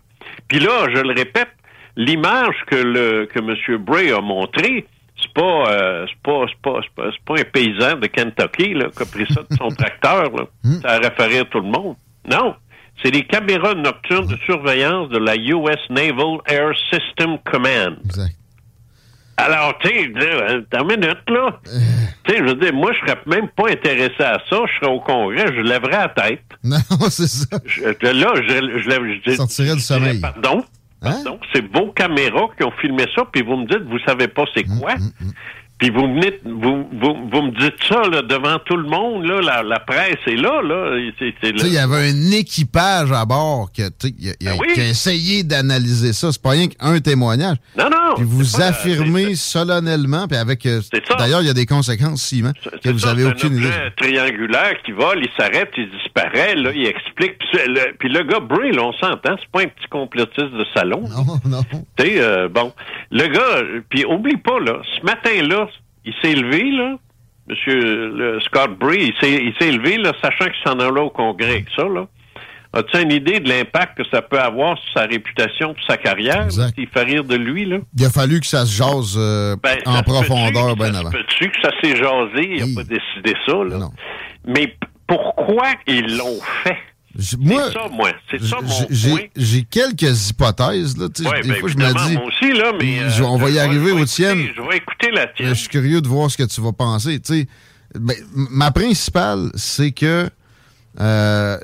Puis 0.47 0.59
là, 0.59 0.87
je 0.93 0.99
le 1.01 1.13
répète, 1.13 1.49
l'image 1.95 2.55
que 2.67 2.75
le 2.75 3.25
que 3.27 3.39
M. 3.39 3.77
Bray 3.77 4.11
a 4.11 4.19
montrée, 4.19 4.87
c'est 5.21 5.31
pas, 5.33 5.69
euh, 5.71 6.05
c'est 6.09 6.21
pas, 6.23 6.45
c'est 6.47 6.61
pas, 6.61 6.79
c'est 7.11 7.23
pas, 7.25 7.39
un 7.39 7.43
paysan 7.43 7.97
de 7.97 8.07
Kentucky, 8.07 8.73
là, 8.73 8.85
qui 8.95 9.03
a 9.03 9.05
pris 9.05 9.25
ça 9.33 9.41
de 9.49 9.55
son 9.57 9.67
tracteur, 9.77 10.31
là. 10.35 10.45
Ça 10.81 10.89
a 10.93 10.97
référé 10.97 11.39
à 11.39 11.45
tout 11.45 11.59
le 11.59 11.69
monde. 11.69 11.95
Non. 12.29 12.55
C'est 13.03 13.11
des 13.11 13.23
caméras 13.23 13.73
nocturnes 13.75 14.27
de 14.27 14.37
surveillance 14.45 15.09
de 15.09 15.17
la 15.17 15.35
US 15.35 15.79
Naval 15.89 16.37
Air 16.47 16.71
System 16.91 17.37
Command. 17.51 17.97
Alors, 19.37 19.75
tu 19.79 19.89
sais, 19.89 20.11
t'as 20.69 20.81
une 20.81 20.87
minute, 20.87 21.17
là. 21.29 21.59
Tu 22.23 22.31
sais, 22.31 22.37
je 22.37 22.43
veux 22.43 22.55
dire, 22.55 22.73
moi, 22.73 22.91
je 22.93 22.99
serais 22.99 23.19
même 23.25 23.47
pas 23.49 23.69
intéressé 23.71 24.19
à 24.21 24.37
ça. 24.47 24.57
Je 24.67 24.79
serais 24.79 24.91
au 24.91 24.99
Congrès, 24.99 25.47
je 25.47 25.61
lèverais 25.61 25.91
la 25.91 26.09
tête. 26.09 26.43
Non, 26.63 26.77
c'est 27.09 27.27
ça. 27.27 27.57
Je- 27.65 27.81
là, 27.85 28.33
je, 28.35 28.79
je, 28.83 28.87
lève- 28.89 29.03
je 29.25 29.31
dis- 29.31 29.35
Sortirais 29.37 29.73
du 29.73 29.79
je 29.79 29.83
sommeil. 29.85 30.19
Pardon? 30.21 30.63
Hein? 31.01 31.11
Pardon? 31.23 31.39
C'est 31.51 31.65
vos 31.75 31.91
caméras 31.91 32.49
qui 32.55 32.63
ont 32.65 32.71
filmé 32.79 33.05
ça, 33.15 33.23
puis 33.31 33.41
vous 33.41 33.57
me 33.57 33.65
dites, 33.65 33.81
vous 33.89 33.97
savez 34.05 34.27
pas 34.27 34.43
c'est 34.53 34.69
Hum, 34.69 34.79
quoi? 34.79 34.93
Puis 35.81 35.89
vous 35.89 36.03
venez, 36.03 36.39
vous, 36.45 36.87
vous, 36.93 37.15
vous 37.31 37.41
me 37.41 37.59
dites 37.59 37.73
ça 37.89 38.03
là, 38.07 38.21
devant 38.21 38.59
tout 38.59 38.77
le 38.77 38.87
monde, 38.87 39.25
là, 39.25 39.41
la, 39.41 39.63
la 39.63 39.79
presse 39.79 40.19
est 40.27 40.35
là, 40.35 40.61
là. 40.61 40.95
il 40.95 41.73
y 41.73 41.77
avait 41.79 42.11
un 42.11 42.31
équipage 42.31 43.11
à 43.11 43.25
bord 43.25 43.71
qui 43.73 43.81
a, 43.81 43.89
tu 43.89 44.09
sais, 44.09 44.13
il 44.19 44.29
a- 44.29 44.33
il 44.39 44.47
a- 44.47 44.55
oui. 44.59 44.67
qui 44.75 44.79
a 44.79 44.87
essayé 44.87 45.41
d'analyser 45.43 46.13
ça. 46.13 46.31
C'est 46.31 46.39
pas 46.41 46.51
rien 46.51 46.67
qu'un 46.67 46.99
témoignage. 46.99 47.57
Non, 47.75 47.85
non. 47.89 48.13
Puis 48.15 48.25
vous 48.27 48.59
pas- 48.59 48.67
affirmez 48.67 49.33
solennellement, 49.33 50.27
puis 50.27 50.37
avec. 50.37 50.63
euh. 50.67 50.81
D'ailleurs, 51.17 51.41
il 51.41 51.47
y 51.47 51.49
a 51.49 51.53
des 51.55 51.65
conséquences, 51.65 52.21
Simon, 52.21 52.53
que 52.63 52.69
C'est 52.83 52.91
vous 52.91 52.99
ça, 52.99 53.09
avez 53.11 53.25
aucune 53.25 53.53
un 53.55 53.57
idée. 53.61 53.69
triangulaire 53.97 54.75
qui 54.85 54.91
vole, 54.91 55.19
il 55.23 55.29
s'arrête, 55.35 55.71
il 55.77 55.89
disparaît, 56.03 56.55
là, 56.55 56.71
il 56.75 56.85
explique. 56.85 57.39
Puis, 57.39 57.47
le, 57.67 57.93
puis 57.97 58.09
le 58.09 58.21
gars 58.23 58.39
Bray, 58.39 58.71
là, 58.71 58.83
on 58.83 58.93
s'entend, 58.93 59.35
c'est 59.39 59.51
pas 59.51 59.61
un 59.61 59.67
petit 59.67 59.87
complotiste 59.89 60.51
de 60.53 60.65
salon. 60.75 61.01
Non, 61.09 61.39
non. 61.49 61.63
Tu 61.97 62.03
sais, 62.05 62.21
euh, 62.21 62.47
bon, 62.49 62.71
le 63.09 63.27
gars, 63.27 63.41
euh, 63.57 63.81
puis 63.89 64.05
oublie 64.05 64.37
pas, 64.37 64.59
là, 64.59 64.81
ce 64.99 65.05
matin-là, 65.05 65.67
il 66.05 66.13
s'est 66.21 66.33
levé, 66.35 66.71
là, 66.71 66.95
Monsieur 67.47 68.09
le 68.15 68.39
Scott 68.41 68.77
Bray, 68.77 69.07
il 69.07 69.13
s'est 69.19 69.43
il 69.43 69.53
s'est 69.59 69.71
levé, 69.71 69.97
là, 69.97 70.13
sachant 70.21 70.45
qu'il 70.45 70.61
s'en 70.63 70.79
allait 70.79 71.01
au 71.01 71.09
Congrès 71.09 71.65
ça, 71.75 71.83
là. 71.83 72.05
As-tu 72.73 73.01
une 73.01 73.11
idée 73.11 73.41
de 73.41 73.49
l'impact 73.49 73.97
que 73.97 74.03
ça 74.09 74.21
peut 74.21 74.39
avoir 74.39 74.77
sur 74.77 74.93
sa 74.93 75.01
réputation, 75.05 75.75
sur 75.75 75.85
sa 75.87 75.97
carrière? 75.97 76.43
Exact. 76.45 76.73
Il 76.77 76.87
fait 76.87 77.03
rire 77.03 77.23
de 77.25 77.35
lui, 77.35 77.65
là? 77.65 77.79
Il 77.97 78.05
a 78.05 78.09
fallu 78.09 78.39
que 78.39 78.45
ça 78.45 78.65
se 78.65 78.73
jase 78.77 79.15
euh, 79.17 79.57
Ben, 79.61 79.77
en 79.85 80.01
profondeur 80.03 80.77
bien 80.77 80.93
avant. 80.95 81.11
se 81.11 81.17
peut-tu 81.17 81.49
que 81.49 81.61
ça 81.61 81.71
s'est 81.83 81.97
jasé? 81.97 82.47
Il 82.49 82.63
Oui. 82.63 82.75
n'a 82.75 82.81
pas 82.81 82.87
décidé 82.87 83.35
ça, 83.45 83.53
là. 83.55 83.77
Non. 83.77 83.91
Mais 84.47 84.73
pourquoi 85.05 85.67
ils 85.87 86.15
l'ont 86.15 86.39
fait? 86.63 86.77
Moi, 87.39 87.71
ça, 87.73 87.87
moi. 87.91 88.11
C'est 88.29 88.41
ça, 88.41 88.57
mon 88.61 88.69
j'ai- 88.89 89.09
point. 89.09 89.19
j'ai 89.35 89.45
j'ai 89.45 89.63
quelques 89.63 90.29
hypothèses. 90.29 90.97
Là, 90.97 91.05
Ouais, 91.05 91.41
des 91.41 91.49
ben, 91.49 91.55
fois, 91.59 91.69
je 91.69 91.77
me 91.77 92.07
dis, 92.07 92.13
moi 92.15 92.23
aussi, 92.25 92.53
là, 92.53 92.71
mais... 92.79 92.99
euh, 92.99 93.09
je- 93.09 93.23
on 93.23 93.37
va 93.37 93.49
y 93.49 93.53
je 93.53 93.59
arriver 93.59 93.91
aux 93.91 94.05
tiennes. 94.05 94.39
écouter- 94.39 94.53
Je 94.57 94.61
vais 94.69 94.77
écouter 94.77 95.11
la 95.11 95.27
tienne. 95.27 95.49
je 95.49 95.53
suis 95.53 95.67
curieux 95.69 96.01
de 96.01 96.07
voir 96.07 96.31
ce 96.31 96.37
que 96.37 96.43
tu 96.43 96.61
vas 96.61 96.71
penser. 96.71 97.19
Ben, 97.99 98.15
ma 98.33 98.71
principale, 98.71 99.51
c'est 99.55 99.91
que 99.91 100.29
euh, 100.99 101.57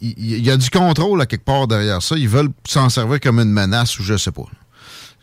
il 0.00 0.14
il 0.18 0.44
y, 0.46 0.50
a 0.50 0.56
du 0.56 0.68
contrôle 0.70 1.20
à 1.22 1.26
quelque 1.26 1.44
part 1.44 1.66
derrière 1.66 2.02
ça. 2.02 2.16
Ils 2.16 2.28
veulent 2.28 2.50
s'en 2.66 2.88
servir 2.88 3.20
comme 3.20 3.38
une 3.40 3.50
menace 3.52 3.98
ou 3.98 4.02
je 4.02 4.16
sais 4.16 4.32
pas. 4.32 4.44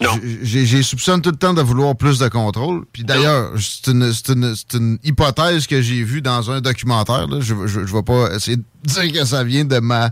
Non. 0.02 0.10
J'ai 0.42 0.82
soupçonne 0.84 1.22
tout 1.22 1.30
le 1.30 1.36
temps 1.38 1.54
de 1.54 1.62
vouloir 1.62 1.96
plus 1.96 2.18
de 2.20 2.28
contrôle. 2.28 2.86
Puis 2.92 3.04
d'ailleurs, 3.04 3.52
c'est 3.60 3.92
une, 3.92 4.12
c'est 4.12 4.32
une- 4.34 4.56
une 4.74 4.98
hypothèse 5.04 5.68
que 5.68 5.82
j'ai 5.82 6.04
vue 6.04 6.22
dans 6.22 6.50
un 6.50 6.60
documentaire. 6.62 7.28
là. 7.28 7.38
Je 7.40 7.54
ne 7.54 7.86
vais 7.86 8.04
pas 8.04 8.34
essayer 8.36 8.58
de 8.58 8.64
dire 8.84 9.12
que 9.14 9.26
ça 9.26 9.44
vient 9.44 9.64
de 9.66 9.80
ma 9.80 10.10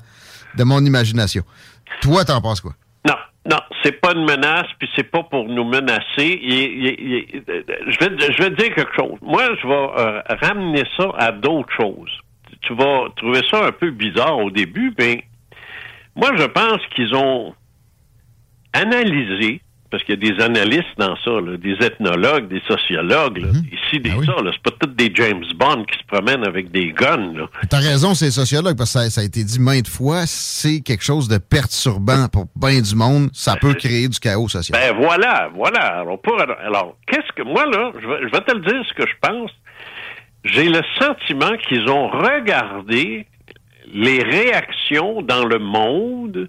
de 0.57 0.63
mon 0.63 0.83
imagination. 0.85 1.43
Toi, 2.01 2.23
t'en 2.25 2.39
penses 2.41 2.61
quoi? 2.61 2.73
Non, 3.07 3.15
non, 3.49 3.59
c'est 3.83 3.99
pas 4.01 4.13
une 4.13 4.25
menace, 4.25 4.67
puis 4.79 4.87
c'est 4.95 5.09
pas 5.09 5.23
pour 5.23 5.47
nous 5.47 5.63
menacer. 5.63 6.03
Il- 6.19 6.85
il- 6.85 6.99
il- 6.99 7.43
je, 7.47 7.99
vais, 7.99 8.33
je 8.33 8.43
vais 8.43 8.49
te 8.51 8.61
dire 8.61 8.75
quelque 8.75 8.95
chose. 8.95 9.17
Moi, 9.21 9.43
je 9.61 9.67
vais 9.67 9.73
euh, 9.73 10.21
ramener 10.41 10.83
ça 10.97 11.11
à 11.17 11.31
d'autres 11.31 11.73
choses. 11.79 12.11
Tu 12.61 12.75
vas 12.75 13.07
trouver 13.15 13.41
ça 13.49 13.65
un 13.67 13.71
peu 13.71 13.89
bizarre 13.91 14.37
au 14.37 14.51
début, 14.51 14.93
mais 14.99 15.23
moi, 16.15 16.31
je 16.37 16.43
pense 16.43 16.79
qu'ils 16.95 17.15
ont 17.15 17.53
analysé, 18.73 19.61
parce 19.91 20.03
qu'il 20.03 20.23
y 20.23 20.27
a 20.27 20.31
des 20.31 20.43
analystes 20.43 20.97
dans 20.97 21.15
ça, 21.23 21.31
là, 21.31 21.57
des 21.57 21.73
ethnologues, 21.83 22.47
des 22.47 22.61
sociologues, 22.67 23.37
là, 23.39 23.47
ici, 23.71 23.99
des 23.99 24.11
Ah 24.11 24.17
oui. 24.19 24.25
ça, 24.25 24.41
là, 24.41 24.51
c'est 24.53 24.61
pas 24.61 24.77
tous 24.79 24.93
des 24.93 25.11
James 25.15 25.43
Bond 25.55 25.83
qui 25.85 25.97
se 25.97 26.05
promènent 26.05 26.45
avec 26.45 26.71
des 26.71 26.91
guns. 26.91 27.47
T'as 27.69 27.79
raison, 27.79 28.13
c'est 28.13 28.29
sociologue, 28.29 28.77
parce 28.77 28.93
que 28.93 28.99
ça, 28.99 29.09
ça 29.09 29.21
a 29.21 29.23
été 29.23 29.43
dit 29.43 29.59
maintes 29.59 29.87
fois, 29.87 30.27
c'est 30.27 30.81
quelque 30.81 31.03
chose 31.03 31.27
de 31.27 31.39
perturbant 31.39 32.27
pour 32.31 32.45
bien 32.55 32.81
du 32.81 32.95
monde. 32.95 33.29
Ça 33.33 33.55
peut 33.55 33.73
créer 33.73 34.07
du 34.07 34.19
chaos 34.19 34.47
social. 34.47 34.79
Ben 34.79 34.95
voilà, 34.95 35.49
voilà. 35.55 35.99
Alors, 36.01 36.21
pour, 36.21 36.39
alors 36.39 36.95
qu'est-ce 37.07 37.31
que 37.35 37.41
moi 37.41 37.65
là, 37.65 37.91
je 37.99 38.07
vais, 38.07 38.19
je 38.21 38.31
vais 38.31 38.41
te 38.41 38.53
le 38.53 38.61
dire 38.61 38.85
ce 38.87 38.93
que 38.93 39.07
je 39.07 39.13
pense. 39.21 39.51
J'ai 40.45 40.69
le 40.69 40.81
sentiment 40.99 41.57
qu'ils 41.67 41.89
ont 41.89 42.07
regardé 42.09 43.25
les 43.91 44.21
réactions 44.23 45.21
dans 45.23 45.45
le 45.45 45.57
monde 45.59 46.47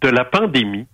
de 0.00 0.08
la 0.08 0.24
pandémie. 0.24 0.86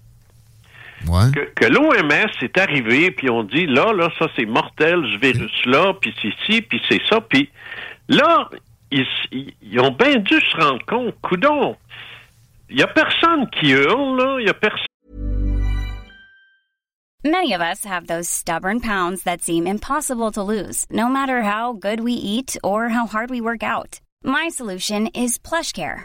Ouais. 1.09 1.31
Que, 1.33 1.41
que 1.55 1.67
l'OMS 1.67 2.31
est 2.43 2.59
arrivé, 2.59 3.11
puis 3.11 3.29
on 3.31 3.43
dit 3.45 3.67
là, 3.67 3.93
là, 3.93 4.11
ça 4.19 4.27
c'est 4.37 4.47
mortel, 4.47 5.03
ce 5.13 5.19
virus-là, 5.19 5.95
puis 6.01 6.15
c'est 6.23 6.33
ci, 6.47 6.63
puis 6.63 6.81
c'est 6.89 7.01
ça, 7.09 7.21
puis 7.21 7.51
là, 8.09 8.49
ils, 8.91 9.07
ils- 9.33 9.81
ont 9.81 9.91
bien 9.91 10.17
dû 10.17 10.41
se 10.41 10.57
rendre 10.57 10.85
compte, 10.87 11.15
coudon, 11.23 11.77
il 12.71 12.79
y 12.79 12.83
a 12.83 12.87
personne 12.87 13.49
qui 13.51 13.71
hurle, 13.71 14.17
là, 14.19 14.37
il 14.41 14.47
y 14.47 14.51
a 14.51 14.55
personne 14.55 14.87
Many 17.27 17.55
of 17.55 17.63
us 17.63 17.85
have 17.87 18.07
those 18.07 18.29
stubborn 18.29 18.81
pounds 18.81 19.23
that 19.23 19.41
seem 19.41 19.67
impossible 19.67 20.31
to 20.33 20.43
lose, 20.43 20.85
no 20.91 21.09
matter 21.09 21.41
how 21.43 21.73
good 21.73 22.01
we 22.01 22.13
eat 22.13 22.57
or 22.63 22.91
how 22.91 23.07
hard 23.07 23.31
we 23.31 23.41
work 23.41 23.63
out. 23.63 23.99
My 24.23 24.49
solution 24.51 25.07
is 25.15 25.39
PlushCare. 25.39 26.05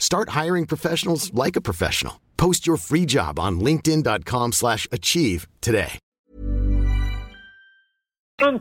Start 0.00 0.30
hiring 0.30 0.66
professionals 0.66 1.30
like 1.34 1.56
a 1.56 1.60
professional. 1.60 2.14
Post 2.36 2.66
your 2.66 2.78
free 2.78 3.04
job 3.06 3.38
on 3.38 3.60
linkedin.com/achieve 3.60 4.52
slash 4.54 4.88
achieve 4.90 5.46
today. 5.60 5.98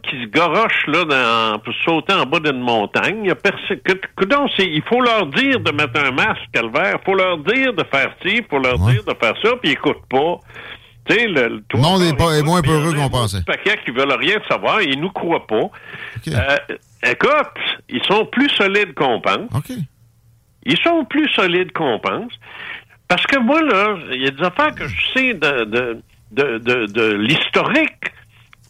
qui 0.04 0.12
se 0.22 0.28
goroche 0.28 0.86
là 0.88 1.06
dans, 1.06 1.60
pour 1.60 1.74
sauter 1.86 2.12
en 2.14 2.26
bas 2.26 2.42
d'une 2.42 2.60
montagne. 2.60 3.22
Il 3.24 3.28
y 3.28 3.32
a 3.32 3.36
personne. 3.36 3.80
que- 3.80 3.94
coudonc, 4.18 4.50
c'est- 4.58 4.68
il 4.68 4.82
faut 4.84 5.00
leur 5.00 5.28
dire 5.28 5.62
de 5.62 5.72
mettre 5.72 5.98
un 6.04 6.12
masque, 6.12 6.42
calvaire. 6.52 6.98
Il 7.02 7.06
faut 7.06 7.16
leur 7.16 7.38
dire 7.38 7.74
de 7.74 7.86
faire 7.90 8.14
ci, 8.22 8.40
il 8.40 8.44
faut 8.50 8.60
leur 8.60 8.78
Ouais. 8.82 8.92
dire 8.92 9.04
de 9.06 9.14
faire 9.14 9.34
ça, 9.42 9.52
puis 9.56 9.60
ils 9.64 9.70
n'écoutent 9.70 10.06
pas. 10.10 10.36
Tu 11.06 11.16
sais, 11.16 11.28
le, 11.28 11.48
le- 11.48 11.62
toi, 11.70 11.80
Le 11.80 11.82
monde 11.82 12.02
est 12.04 12.18
pas- 12.18 12.34
est 12.38 12.44
moins 12.44 12.62
peureux 12.62 12.94
qu'on 12.94 13.10
pensait. 13.10 13.38
autre 13.38 13.46
paquet 13.46 13.80
qui 13.86 13.92
veulent 13.92 14.12
rien 14.20 14.38
savoir, 14.50 14.82
ils 14.82 15.00
nous 15.00 15.12
croient 15.12 15.48
pas. 15.48 15.62
OK. 15.64 16.28
Euh, 16.28 16.58
écoute, 17.04 17.58
ils 17.88 18.04
sont 18.04 18.26
plus 18.26 18.50
solides 18.50 18.94
qu'on 18.96 19.22
pense. 19.22 19.48
OK. 19.56 19.72
Ils 20.70 20.78
sont 20.84 21.04
plus 21.06 21.28
solides 21.30 21.72
qu'on 21.72 22.00
pense. 22.00 22.32
Parce 23.08 23.26
que 23.26 23.40
moi, 23.40 23.62
là, 23.62 23.98
il 24.12 24.22
y 24.24 24.28
a 24.28 24.32
des 24.32 24.44
affaires 24.44 24.74
que 24.76 24.88
je 24.88 25.02
sais 25.14 25.34
de, 25.34 25.64
de, 25.66 26.02
de, 26.32 26.58
de, 26.60 26.86
de 26.86 27.14
l'historique 27.16 28.12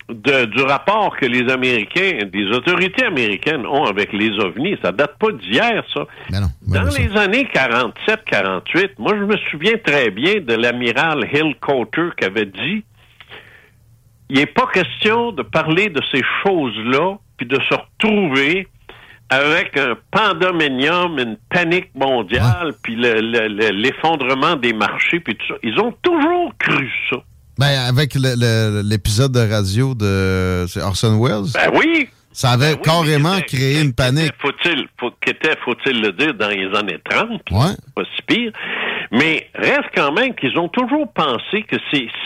de- 0.07 0.45
du 0.45 0.61
rapport 0.63 1.15
que 1.17 1.25
les 1.25 1.51
Américains, 1.51 2.19
des 2.31 2.45
autorités 2.51 3.05
américaines 3.05 3.65
ont 3.67 3.83
avec 3.85 4.11
les 4.13 4.31
ovnis. 4.39 4.75
Ça 4.81 4.91
date 4.91 5.17
pas 5.19 5.31
d'hier, 5.33 5.83
ça. 5.93 6.05
Ben 6.31 6.41
non. 6.41 6.47
ben 6.65 6.83
Dans 6.85 6.89
ça. 6.89 6.99
les 7.01 7.15
années 7.17 7.47
47-48, 7.53 8.91
moi, 8.97 9.13
je 9.17 9.23
me 9.25 9.37
souviens 9.51 9.77
très 9.83 10.09
bien 10.09 10.35
de 10.39 10.53
l'amiral 10.53 11.27
Hill 11.31 11.53
Coulter 11.61 12.09
qui 12.17 12.25
avait 12.25 12.45
dit 12.47 12.83
il 14.31 14.37
n'est 14.37 14.45
pas 14.45 14.67
question 14.73 15.31
de 15.31 15.41
parler 15.41 15.89
de 15.89 16.01
ces 16.11 16.21
choses-là, 16.43 17.17
puis 17.37 17.47
de 17.47 17.59
se 17.67 17.73
retrouver 17.75 18.67
avec 19.29 19.77
un 19.77 19.95
pandemonium, 20.11 21.19
une 21.19 21.37
panique 21.49 21.89
mondiale, 21.95 22.73
puis 22.81 22.95
le- 22.95 23.21
le- 23.21 23.47
le- 23.47 23.69
l'effondrement 23.71 24.55
des 24.55 24.73
marchés, 24.73 25.19
puis 25.19 25.35
tout 25.35 25.45
ça. 25.47 25.55
Ils 25.63 25.79
ont 25.79 25.93
toujours 26.01 26.51
cru 26.57 26.89
ça. 27.09 27.17
Ben, 27.57 27.77
avec 27.87 28.15
l'épisode 28.15 29.33
de 29.33 29.39
radio 29.51 29.93
de 29.93 30.65
Orson 30.81 31.19
Welles, 31.21 31.51
Ben 31.53 31.69
oui! 31.77 32.07
ça 32.31 32.51
avait 32.51 32.71
Ben 32.75 32.77
oui, 32.77 32.81
carrément 32.83 33.39
créé 33.41 33.81
une 33.81 33.93
panique. 33.93 34.31
Faut-il, 34.39 34.87
faut, 34.99 35.11
qu'était, 35.19 35.55
faut-il 35.65 36.01
le 36.01 36.11
dire, 36.13 36.33
dans 36.35 36.47
les 36.47 36.67
années 36.77 36.99
30? 37.09 37.41
Ouais. 37.51 37.75
Pas 37.95 38.03
si 38.15 38.21
pire. 38.25 38.51
Mais 39.11 39.49
reste 39.55 39.89
quand 39.93 40.11
même 40.13 40.33
qu'ils 40.35 40.57
ont 40.57 40.69
toujours 40.69 41.11
pensé 41.11 41.63
que 41.63 41.75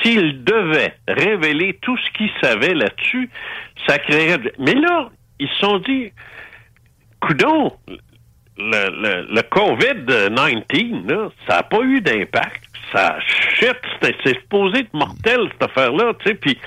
s'ils 0.04 0.44
devaient 0.44 0.94
révéler 1.08 1.80
tout 1.82 1.98
ce 1.98 2.18
qu'ils 2.18 2.30
savaient 2.42 2.74
là-dessus, 2.76 3.30
ça 3.88 3.98
créerait... 3.98 4.40
Mais 4.60 4.76
là, 4.76 5.10
ils 5.40 5.48
se 5.48 5.56
sont 5.66 5.80
dit, 5.80 6.12
coudon, 7.28 7.72
le, 8.58 8.90
le, 9.02 9.34
le 9.34 9.42
COVID-19, 9.42 11.08
là, 11.10 11.30
ça 11.48 11.56
n'a 11.58 11.64
pas 11.64 11.82
eu 11.82 12.02
d'impact. 12.02 12.64
Ça, 12.92 13.18
shit, 13.60 13.76
c'est 14.02 14.40
supposé 14.40 14.80
être 14.80 14.94
mortel, 14.94 15.50
cette 15.52 15.70
affaire-là, 15.70 16.14
tu 16.20 16.30
sais, 16.30 16.36
puis 16.36 16.58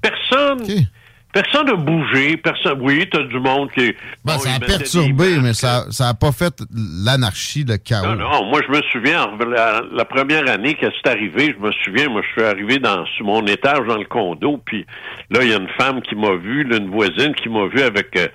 personne... 0.00 0.86
Personne 1.34 1.66
n'a 1.66 1.74
bougé. 1.74 2.36
Personne. 2.36 2.78
Oui, 2.80 3.08
t'as 3.10 3.24
du 3.24 3.40
monde 3.40 3.68
qui. 3.72 3.86
Ben, 4.24 4.34
bon, 4.34 4.38
ça 4.38 4.54
a 4.54 4.60
perturbé, 4.60 5.40
mais 5.42 5.52
ça 5.52 5.86
ça 5.90 6.10
a 6.10 6.14
pas 6.14 6.30
fait 6.30 6.62
l'anarchie, 7.04 7.64
le 7.64 7.76
chaos. 7.76 8.06
Non, 8.06 8.14
non, 8.14 8.44
moi 8.44 8.60
je 8.64 8.70
me 8.70 8.80
souviens, 8.92 9.28
la, 9.50 9.82
la 9.92 10.04
première 10.04 10.48
année 10.48 10.74
que 10.74 10.86
c'est 10.92 11.10
arrivé, 11.10 11.52
je 11.58 11.60
me 11.60 11.72
souviens, 11.84 12.08
moi 12.08 12.22
je 12.22 12.32
suis 12.34 12.48
arrivé 12.48 12.78
dans 12.78 13.04
sur 13.16 13.26
mon 13.26 13.44
étage 13.46 13.84
dans 13.88 13.96
le 13.98 14.04
condo, 14.04 14.62
puis 14.64 14.86
là, 15.30 15.40
il 15.42 15.48
y 15.50 15.52
a 15.52 15.56
une 15.56 15.70
femme 15.76 16.02
qui 16.02 16.14
m'a 16.14 16.36
vu, 16.36 16.62
là, 16.62 16.76
une 16.76 16.90
voisine 16.90 17.34
qui 17.34 17.48
m'a 17.48 17.66
vu 17.66 17.82
avec 17.82 18.16
euh, 18.16 18.28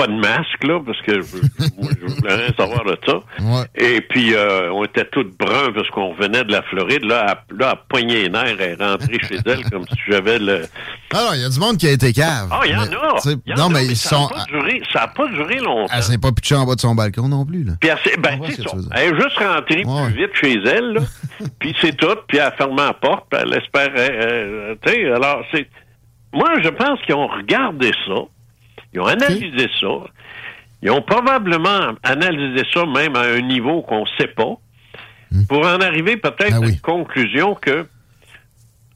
pas 0.00 0.06
de 0.06 0.14
masque, 0.18 0.64
là, 0.64 0.80
parce 0.84 1.00
que 1.02 1.20
je, 1.20 1.36
je 1.60 2.14
voulais 2.14 2.34
rien 2.34 2.52
savoir 2.56 2.84
de 2.84 2.96
ça. 3.06 3.14
Ouais. 3.40 3.64
Et 3.74 4.00
puis 4.00 4.34
euh, 4.34 4.72
on 4.72 4.84
était 4.84 5.04
toutes 5.06 5.36
bruns 5.38 5.72
parce 5.74 5.88
qu'on 5.90 6.10
revenait 6.14 6.44
de 6.44 6.52
la 6.52 6.62
Floride. 6.62 7.04
Là, 7.04 7.42
elle, 7.50 7.56
là, 7.58 7.72
elle 7.74 7.78
pognait 7.88 8.22
les 8.22 8.28
nerfs, 8.30 8.56
elle 8.58 8.80
est 8.80 8.82
rentrée 8.84 9.18
chez 9.28 9.36
elle 9.46 9.64
comme 9.70 9.84
si 9.88 9.96
j'avais 10.08 10.38
le. 10.38 10.62
Ah 11.12 11.24
non, 11.26 11.30
il 11.34 11.40
y 11.40 11.44
a 11.44 11.48
du 11.48 11.58
monde 11.58 11.76
qui 11.76 11.88
a 11.88 11.90
été 11.92 12.12
cave. 12.12 12.48
Ah, 12.50 12.60
il 12.64 12.70
y 12.72 12.76
en 12.76 12.80
a! 12.82 12.84
y 13.46 13.52
en 13.52 13.56
Non, 13.56 13.66
a, 13.66 13.68
mais 13.68 13.86
ils 13.86 13.96
ça 13.96 14.10
sont. 14.16 14.26
a 14.26 14.28
pas 14.30 14.44
duré, 14.50 14.82
ça 14.92 15.00
n'a 15.00 15.08
pas 15.08 15.26
duré 15.28 15.56
longtemps. 15.56 15.92
Elle 15.94 16.02
s'est 16.02 16.18
pas 16.18 16.32
pitchée 16.32 16.54
en 16.54 16.64
bas 16.66 16.74
de 16.76 16.80
son 16.80 16.94
balcon 16.94 17.28
non 17.28 17.44
plus, 17.44 17.64
là. 17.64 17.72
Puis 17.80 17.90
elle, 17.90 17.98
s'est- 17.98 18.16
ben, 18.18 18.40
tu. 18.42 18.52
Elle 18.94 19.12
est 19.14 19.20
juste 19.20 19.38
rentrée 19.38 19.82
Ouais. 19.84 20.06
plus 20.06 20.14
vite 20.16 20.34
chez 20.34 20.68
elle, 20.68 20.92
là. 20.94 21.00
puis 21.58 21.74
c'est 21.80 21.96
tout. 21.96 22.06
Puis 22.28 22.38
elle 22.38 22.44
a 22.44 22.52
fermé 22.52 22.76
la 22.78 22.94
porte, 22.94 23.26
puis 23.30 23.40
elle 23.42 23.52
espérait... 23.54 24.18
euh, 24.24 24.74
tu 24.84 24.92
sais, 24.92 25.06
alors, 25.10 25.42
c'est... 25.52 25.68
Moi, 26.32 26.48
je 26.62 26.68
pense 26.68 27.00
qu'ils 27.02 27.14
ont 27.16 27.26
regardé 27.26 27.90
ça. 28.06 28.14
Ils 28.92 29.00
ont 29.00 29.06
analysé 29.06 29.68
ça. 29.80 29.86
Ils 30.82 30.90
ont 30.90 31.02
probablement 31.02 31.92
analysé 32.02 32.64
ça 32.72 32.86
même 32.86 33.14
à 33.16 33.20
un 33.22 33.40
niveau 33.40 33.82
qu'on 33.82 34.00
ne 34.00 34.10
sait 34.18 34.28
pas. 34.28 34.54
Pour 35.48 35.60
en 35.64 35.80
arriver 35.80 36.16
peut-être 36.16 36.52
Ah 36.54 36.56
à 36.56 36.60
oui. 36.60 36.72
une 36.72 36.80
conclusion 36.80 37.54
que... 37.54 37.86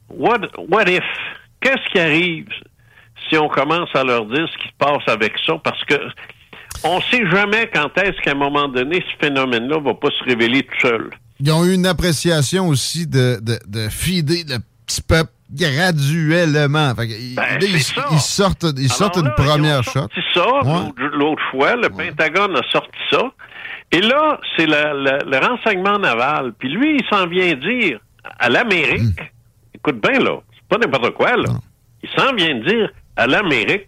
What, 0.09 0.39
what 0.69 0.83
if? 0.89 1.03
Qu'est-ce 1.61 1.91
qui 1.91 1.99
arrive 1.99 2.47
si 3.29 3.37
on 3.37 3.47
commence 3.47 3.89
à 3.95 4.03
leur 4.03 4.25
dire 4.25 4.47
ce 4.51 4.57
qui 4.57 4.67
se 4.67 4.73
passe 4.77 5.03
avec 5.07 5.33
ça? 5.45 5.53
Parce 5.63 5.83
que 5.85 5.95
on 6.83 6.99
sait 7.01 7.25
jamais 7.31 7.69
quand 7.73 7.89
est-ce 7.97 8.21
qu'à 8.21 8.31
un 8.31 8.35
moment 8.35 8.67
donné, 8.67 9.03
ce 9.11 9.25
phénomène-là 9.25 9.79
va 9.79 9.93
pas 9.93 10.09
se 10.11 10.23
révéler 10.25 10.63
tout 10.63 10.79
seul. 10.87 11.09
Ils 11.39 11.51
ont 11.51 11.65
eu 11.65 11.73
une 11.73 11.87
appréciation 11.87 12.67
aussi 12.67 13.07
de, 13.07 13.39
de, 13.41 13.57
de 13.67 13.89
feeder 13.89 14.43
le 14.47 14.57
petit 14.85 15.01
peuple 15.01 15.31
graduellement. 15.51 16.93
Fait 16.95 17.07
que, 17.07 17.13
ils- 17.13 17.35
Ben, 17.35 17.43
là, 17.43 17.57
ils, 17.61 17.79
sortent, 17.81 18.65
ils 18.77 18.89
sortent 18.89 19.17
une 19.17 19.25
là, 19.25 19.35
ils 19.37 19.43
première 19.45 19.79
ont 19.79 19.83
shot. 19.83 19.91
sorti 19.91 20.19
ça 20.33 20.45
Ouais. 20.63 20.89
l'autre- 21.13 21.41
fois, 21.51 21.75
le 21.75 21.89
Pentagone 21.89 22.55
a 22.57 22.61
sorti 22.71 22.97
ça. 23.11 23.21
Et 23.91 24.01
là, 24.01 24.39
c'est 24.57 24.65
le, 24.65 25.47
renseignement 25.47 25.99
naval. 25.99 26.53
Puis 26.57 26.69
lui, 26.69 26.97
il 26.99 27.05
s'en 27.09 27.27
vient 27.27 27.53
dire 27.55 27.99
à 28.39 28.49
l'Amérique, 28.49 29.01
Hmm. 29.01 29.75
écoute 29.75 30.01
bien 30.01 30.19
là, 30.19 30.39
c'est 30.53 30.67
pas 30.67 30.77
n'importe 30.77 31.13
quoi 31.13 31.35
là. 31.37 31.43
Non. 31.49 31.59
Il 32.03 32.09
s'en 32.19 32.33
vient 32.33 32.55
dire 32.55 32.89
à 33.15 33.27
l'Amérique, 33.27 33.87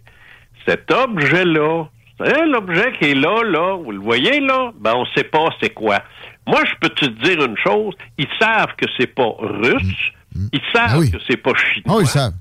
cet 0.66 0.90
objet-là, 0.92 1.84
c'est 2.24 2.46
l'objet 2.46 2.92
qui 2.98 3.10
est 3.10 3.14
là, 3.14 3.42
là, 3.44 3.76
vous 3.76 3.90
le 3.92 3.98
voyez 4.00 4.40
là, 4.40 4.70
ben 4.80 4.92
on 4.96 5.04
sait 5.16 5.24
pas 5.24 5.48
c'est 5.60 5.70
quoi. 5.70 6.00
Moi, 6.46 6.60
je 6.64 6.72
peux 6.80 6.88
te 6.88 7.04
dire 7.06 7.44
une 7.44 7.56
chose, 7.58 7.94
ils 8.16 8.26
savent 8.40 8.74
que 8.76 8.86
c'est 8.98 9.06
pas 9.14 9.28
russe, 9.38 10.12
ils 10.52 10.60
savent 10.72 10.90
Ah 10.92 10.98
oui. 10.98 11.10
que 11.10 11.18
c'est 11.28 11.36
pas 11.36 11.52
chinois. 11.54 11.96
Oh, 11.96 12.00
ils 12.00 12.06
savent. 12.06 12.34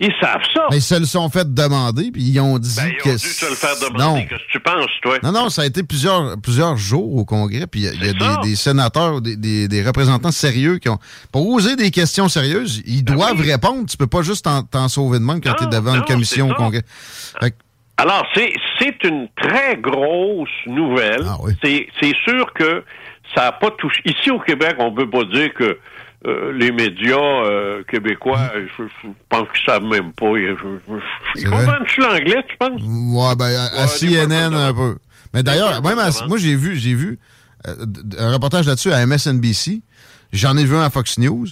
Ils 0.00 0.12
savent 0.20 0.42
ça. 0.54 0.66
Mais 0.70 0.76
ils 0.76 0.82
se 0.82 0.94
le 0.94 1.06
sont 1.06 1.28
fait 1.28 1.52
demander, 1.52 2.12
puis 2.12 2.22
ils 2.22 2.38
ont 2.38 2.56
dit 2.60 2.72
Ben, 2.76 2.86
ils 2.88 2.96
que. 3.02 3.08
ont 3.08 3.16
dû 3.16 3.18
te 3.18 3.46
le 3.46 3.54
faire 3.56 3.74
demander. 3.80 4.04
Non. 4.04 4.26
Qu'est-ce 4.28 4.44
que 4.46 4.52
tu 4.52 4.60
penses, 4.60 4.90
toi? 5.02 5.18
Non, 5.24 5.32
non, 5.32 5.48
ça 5.50 5.62
a 5.62 5.66
été 5.66 5.82
plusieurs, 5.82 6.36
plusieurs 6.40 6.76
jours 6.76 7.16
au 7.16 7.24
Congrès, 7.24 7.66
puis 7.66 7.80
il 7.80 7.86
y 7.86 8.08
a, 8.08 8.12
des, 8.12 8.48
des 8.48 8.54
sénateurs, 8.54 9.20
des, 9.20 9.34
des- 9.36 9.66
des 9.66 9.82
représentants 9.82 10.30
sérieux 10.30 10.78
qui 10.78 10.88
ont. 10.88 11.00
Pour 11.32 11.48
oser 11.48 11.74
des 11.74 11.90
questions 11.90 12.28
sérieuses, 12.28 12.80
ils 12.86 13.02
Ben 13.02 13.16
doivent 13.16 13.40
oui. 13.40 13.50
répondre. 13.50 13.86
Tu 13.90 13.96
peux 13.96 14.06
pas 14.06 14.22
juste 14.22 14.48
t'en 14.70 14.88
sauver 14.88 15.18
de 15.18 15.24
même 15.24 15.40
quand 15.40 15.54
tu 15.54 15.64
es 15.64 15.66
devant 15.66 15.94
non, 15.94 15.98
une 15.98 16.04
commission 16.04 16.48
au. 16.48 16.54
Congrès. 16.54 16.82
Fait 17.40 17.50
que- 17.50 17.56
Alors, 17.96 18.24
c'est, 18.36 18.52
c'est 18.78 19.02
une 19.02 19.26
très 19.36 19.76
grosse 19.78 20.48
nouvelle. 20.68 21.24
Ah 21.26 21.38
oui. 21.42 21.54
c'est, 21.60 21.88
sûr 22.24 22.52
que 22.54 22.84
ça 23.34 23.46
n'a 23.46 23.52
pas 23.52 23.72
touché. 23.72 24.00
Ici, 24.04 24.30
au 24.30 24.38
Québec, 24.38 24.76
on 24.78 24.92
peut 24.94 25.10
pas 25.10 25.24
dire 25.24 25.52
que 25.54 25.76
euh, 26.26 26.52
les 26.52 26.72
médias 26.72 27.16
euh, 27.16 27.82
québécois, 27.84 28.50
je, 28.54 28.84
je 29.02 29.08
pense 29.28 29.46
qu'ils 29.54 29.64
savent 29.64 29.84
même 29.84 30.12
pas. 30.12 30.26
Je, 30.34 30.54
je- 30.56 31.40
ils 31.40 31.48
comprennent-tu 31.48 32.00
l'anglais, 32.00 32.42
tu 32.48 32.56
penses? 32.56 32.80
Ouais, 32.82 33.36
ben, 33.36 33.54
à, 33.76 33.86
CNN 33.86 34.52
un 34.54 34.74
peu. 34.74 34.96
Mais 35.34 35.42
d'ailleurs, 35.42 35.82
même 35.82 35.98
à- 35.98 36.10
moi, 36.26 36.38
j'ai 36.38 36.56
vu, 36.56 36.76
j'ai 36.76 36.94
vu 36.94 37.18
euh, 37.66 37.74
un 38.18 38.32
reportage 38.32 38.66
là-dessus 38.66 38.92
à 38.92 39.04
MSNBC. 39.06 39.82
J'en 40.32 40.56
ai 40.56 40.64
vu 40.64 40.74
un 40.76 40.82
à 40.82 40.90
Fox 40.90 41.18
News. 41.18 41.46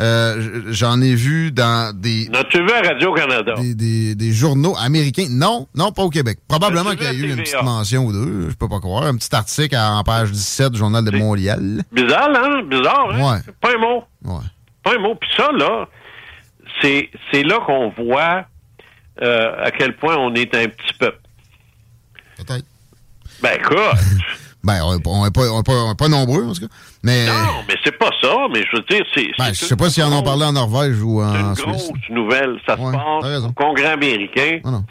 Euh, 0.00 0.62
J'en 0.70 1.00
ai 1.02 1.14
vu 1.14 1.52
dans 1.52 1.94
des, 1.94 2.26
N'as-tu 2.30 2.58
vu 2.64 2.70
à 2.72 2.80
Radio-Canada? 2.88 3.54
des, 3.58 3.74
des- 3.74 4.14
des 4.14 4.32
journaux 4.32 4.74
américains? 4.78 5.26
Non, 5.30 5.68
non, 5.74 5.92
pas 5.92 6.02
au 6.02 6.08
Québec. 6.10 6.38
Probablement 6.48 6.92
qu'il 6.92 7.02
y 7.04 7.06
a 7.06 7.12
eu 7.12 7.30
une 7.30 7.36
petite 7.42 7.62
mention 7.62 8.06
ou 8.06 8.12
deux. 8.12 8.48
Je 8.50 8.54
peux 8.56 8.68
pas 8.68 8.80
croire. 8.80 9.04
Un 9.04 9.16
petit 9.16 9.34
article 9.34 9.76
en 9.76 10.02
page 10.02 10.30
17 10.32 10.72
du 10.72 10.78
Journal 10.78 11.04
de 11.04 11.10
Montréal. 11.16 11.82
Bizarre, 11.92 12.30
hein? 12.34 12.62
Bizarre, 12.64 13.10
hein? 13.12 13.32
Ouais. 13.34 13.52
Pas 13.60 13.74
un 13.74 13.78
mot. 13.78 14.04
Ouais. 14.24 14.44
Pas 14.82 14.94
un 14.94 14.98
mot. 14.98 15.14
Puis 15.14 15.28
ça, 15.36 15.50
là, 15.52 15.86
c'est, 16.80 17.10
c'est 17.30 17.42
là 17.42 17.58
qu'on 17.66 17.90
voit 17.90 18.46
euh, 19.20 19.62
à 19.62 19.70
quel 19.72 19.94
point 19.96 20.16
on 20.16 20.34
est 20.34 20.54
un 20.54 20.68
petit 20.68 20.94
peuple. 20.98 21.20
Peut-être. 22.38 22.64
Ben, 23.42 23.50
écoute... 23.56 23.76
Ben, 24.64 24.80
on 24.84 24.96
est 24.96 25.02
pas- 25.02 25.10
on 25.10 25.26
est 25.26 25.32
pas, 25.34 25.42
on 25.42 25.60
est 25.92 25.96
pas, 25.98 26.08
nombreux, 26.08 26.44
en 26.46 26.52
tout 26.52 26.60
cas. 26.60 26.72
Mais, 27.02 27.26
Non, 27.26 27.32
mais 27.66 27.74
c'est 27.84 27.98
pas 27.98 28.10
ça, 28.20 28.46
mais 28.52 28.62
je 28.70 28.76
veux 28.76 28.82
dire, 28.88 29.04
c'est. 29.14 29.24
ben, 29.38 29.44
c'est 29.46 29.54
je 29.54 29.62
une 29.62 29.68
sais 29.70 29.76
pas 29.76 29.90
s'ils 29.90 30.04
en 30.04 30.12
ont 30.12 30.22
parlé 30.22 30.44
en 30.44 30.52
Norvège 30.52 31.02
ou 31.02 31.20
C'est 31.20 31.26
en 31.38 31.50
une 31.50 31.54
Suisse. 31.56 31.66
grosse 31.88 32.10
nouvelle. 32.10 32.60
Ça 32.66 32.78
Ouais, 32.78 32.92
se 32.92 33.20
passe 33.20 33.44
au 33.44 33.52
Congrès 33.52 33.86
américain. 33.92 34.60
Non. 34.64 34.84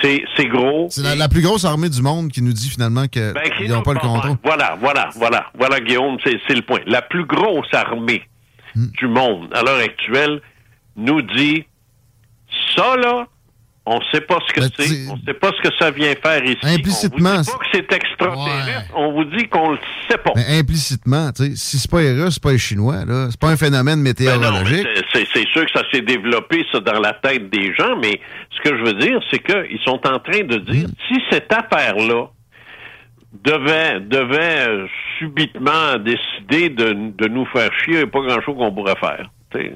C'est 0.00 0.24
c'est 0.36 0.46
gros. 0.46 0.88
C'est 0.90 1.02
la, 1.02 1.14
la 1.14 1.28
plus 1.28 1.42
grosse 1.42 1.64
armée 1.64 1.88
du 1.88 2.02
monde 2.02 2.32
qui 2.32 2.42
nous 2.42 2.52
dit 2.52 2.68
finalement 2.68 3.06
qu'ils 3.06 3.32
Ben, 3.34 3.68
n'ont 3.68 3.82
pas 3.82 3.92
le 3.92 4.00
contrôle. 4.00 4.36
Voilà, 4.42 4.76
voilà, 4.80 5.10
voilà. 5.14 5.46
Voilà, 5.56 5.78
Guillaume, 5.80 6.16
c'est 6.24 6.40
c'est 6.48 6.54
le 6.54 6.62
point. 6.62 6.80
La 6.86 7.02
plus 7.02 7.24
grosse 7.26 7.72
armée 7.72 8.22
Hmm. 8.74 8.86
du 8.98 9.06
monde, 9.06 9.48
à 9.54 9.62
l'heure 9.62 9.80
actuelle, 9.80 10.40
nous 10.96 11.20
dit 11.20 11.64
ça, 12.74 12.96
là, 12.96 13.26
on 13.84 13.96
ne 13.98 14.04
sait 14.12 14.20
pas 14.20 14.38
ce 14.46 14.52
que 14.52 14.60
Ben, 14.60 14.68
c'est. 14.78 15.10
On 15.10 15.16
ne 15.16 15.22
sait 15.26 15.34
pas 15.34 15.50
ce 15.56 15.68
que 15.68 15.74
ça 15.78 15.90
vient 15.90 16.12
faire 16.24 16.44
ici. 16.44 16.58
Implicitement, 16.62 17.30
On 17.30 17.36
vous 17.36 17.42
dit 17.42 17.50
pas 17.50 17.58
que 17.58 17.66
c'est 17.72 17.92
extraterrestre. 17.92 18.94
Ouais. 18.94 18.94
On 18.96 19.12
vous 19.12 19.24
dit 19.24 19.48
qu'on 19.48 19.70
le 19.72 19.78
sait 20.08 20.18
pas. 20.18 20.32
Mais 20.36 20.58
implicitement, 20.60 21.32
tu 21.32 21.44
sais, 21.46 21.56
si 21.56 21.78
c'est 21.78 21.90
pas 21.90 21.98
Russes, 21.98 22.34
c'est 22.34 22.42
pas 22.42 22.52
les 22.52 22.58
Chinois, 22.58 23.04
là. 23.04 23.26
C'est 23.30 23.40
pas 23.40 23.48
un 23.48 23.56
phénomène 23.56 23.96
Ben 23.96 24.10
météorologique. 24.10 24.86
c'est- 25.12 25.26
sûr 25.52 25.66
que 25.66 25.72
ça 25.72 25.82
s'est 25.92 26.00
développé, 26.02 26.64
ça, 26.72 26.80
dans 26.80 27.00
la 27.00 27.12
tête 27.12 27.50
des 27.50 27.74
gens, 27.74 27.96
mais 28.00 28.20
ce 28.56 28.60
que 28.68 28.76
je 28.78 28.82
veux 28.84 28.94
dire, 28.94 29.20
c'est 29.30 29.40
qu'ils 29.40 29.80
sont 29.84 30.00
en 30.06 30.18
train 30.20 30.44
de 30.44 30.58
dire, 30.58 30.88
Mm. 30.88 30.92
si 31.08 31.20
cette 31.30 31.52
affaire-là 31.52 32.28
devait, 33.44 34.00
devait 34.00 34.68
euh, 34.68 34.86
subitement 35.18 35.96
décider 35.98 36.68
de, 36.68 36.92
de 37.16 37.28
nous 37.28 37.46
faire 37.46 37.70
chier, 37.82 37.94
il 37.94 37.96
n'y 37.98 38.02
a 38.02 38.06
pas 38.06 38.20
grand-chose 38.20 38.56
qu'on 38.56 38.72
pourrait 38.72 38.96
faire. 39.00 39.30
T'sais, 39.50 39.72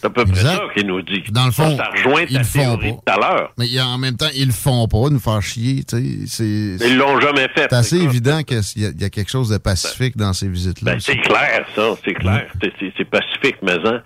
C'est 0.00 0.06
à 0.06 0.10
peu 0.10 0.24
près 0.24 0.40
ça 0.40 0.60
qu'il 0.74 0.86
nous 0.86 1.00
dit. 1.02 1.22
Dans 1.30 1.46
le 1.46 1.52
fond, 1.52 1.76
ça 1.76 1.88
rejoint 1.90 2.22
ils 2.28 2.36
ta 2.38 2.44
théorie 2.44 2.92
de 2.92 2.96
tout 2.96 3.02
à 3.12 3.16
l'heure. 3.16 3.52
Mais 3.58 3.66
en 3.80 3.98
même 3.98 4.16
temps, 4.16 4.28
ils 4.34 4.46
le 4.46 4.52
font 4.52 4.86
pas, 4.88 5.08
nous 5.10 5.18
faire 5.18 5.40
chier. 5.42 5.82
C'est 5.86 5.98
Ils 6.42 6.96
l'ont 6.98 7.20
jamais 7.20 7.48
fait. 7.54 7.66
c'est 7.70 7.72
assez 7.74 7.96
évident 7.98 8.42
qu'il 8.42 8.58
y, 8.76 8.84
a- 8.86 8.90
il 8.94 9.00
y 9.00 9.04
a 9.04 9.10
quelque 9.10 9.30
chose 9.30 9.48
de 9.48 9.58
pacifique 9.58 10.16
dans 10.16 10.32
ces 10.32 10.48
visites-là. 10.48 10.92
Ben, 10.92 11.00
c'est 11.00 11.16
clair, 11.18 11.66
ça, 11.74 11.82
c'est 12.04 12.14
clair. 12.14 12.46
C'est- 12.60 13.04
pacifique, 13.10 13.56
mais 13.62 13.72
hein. 13.84 14.02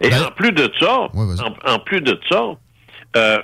Et 0.00 0.08
Ben- 0.10 0.24
en 0.24 0.30
plus 0.32 0.52
de 0.52 0.70
ça, 0.80 1.08
en, 1.14 1.72
en 1.74 1.78
plus 1.78 2.00
de 2.00 2.18
ça, 2.28 2.42
euh, 3.16 3.38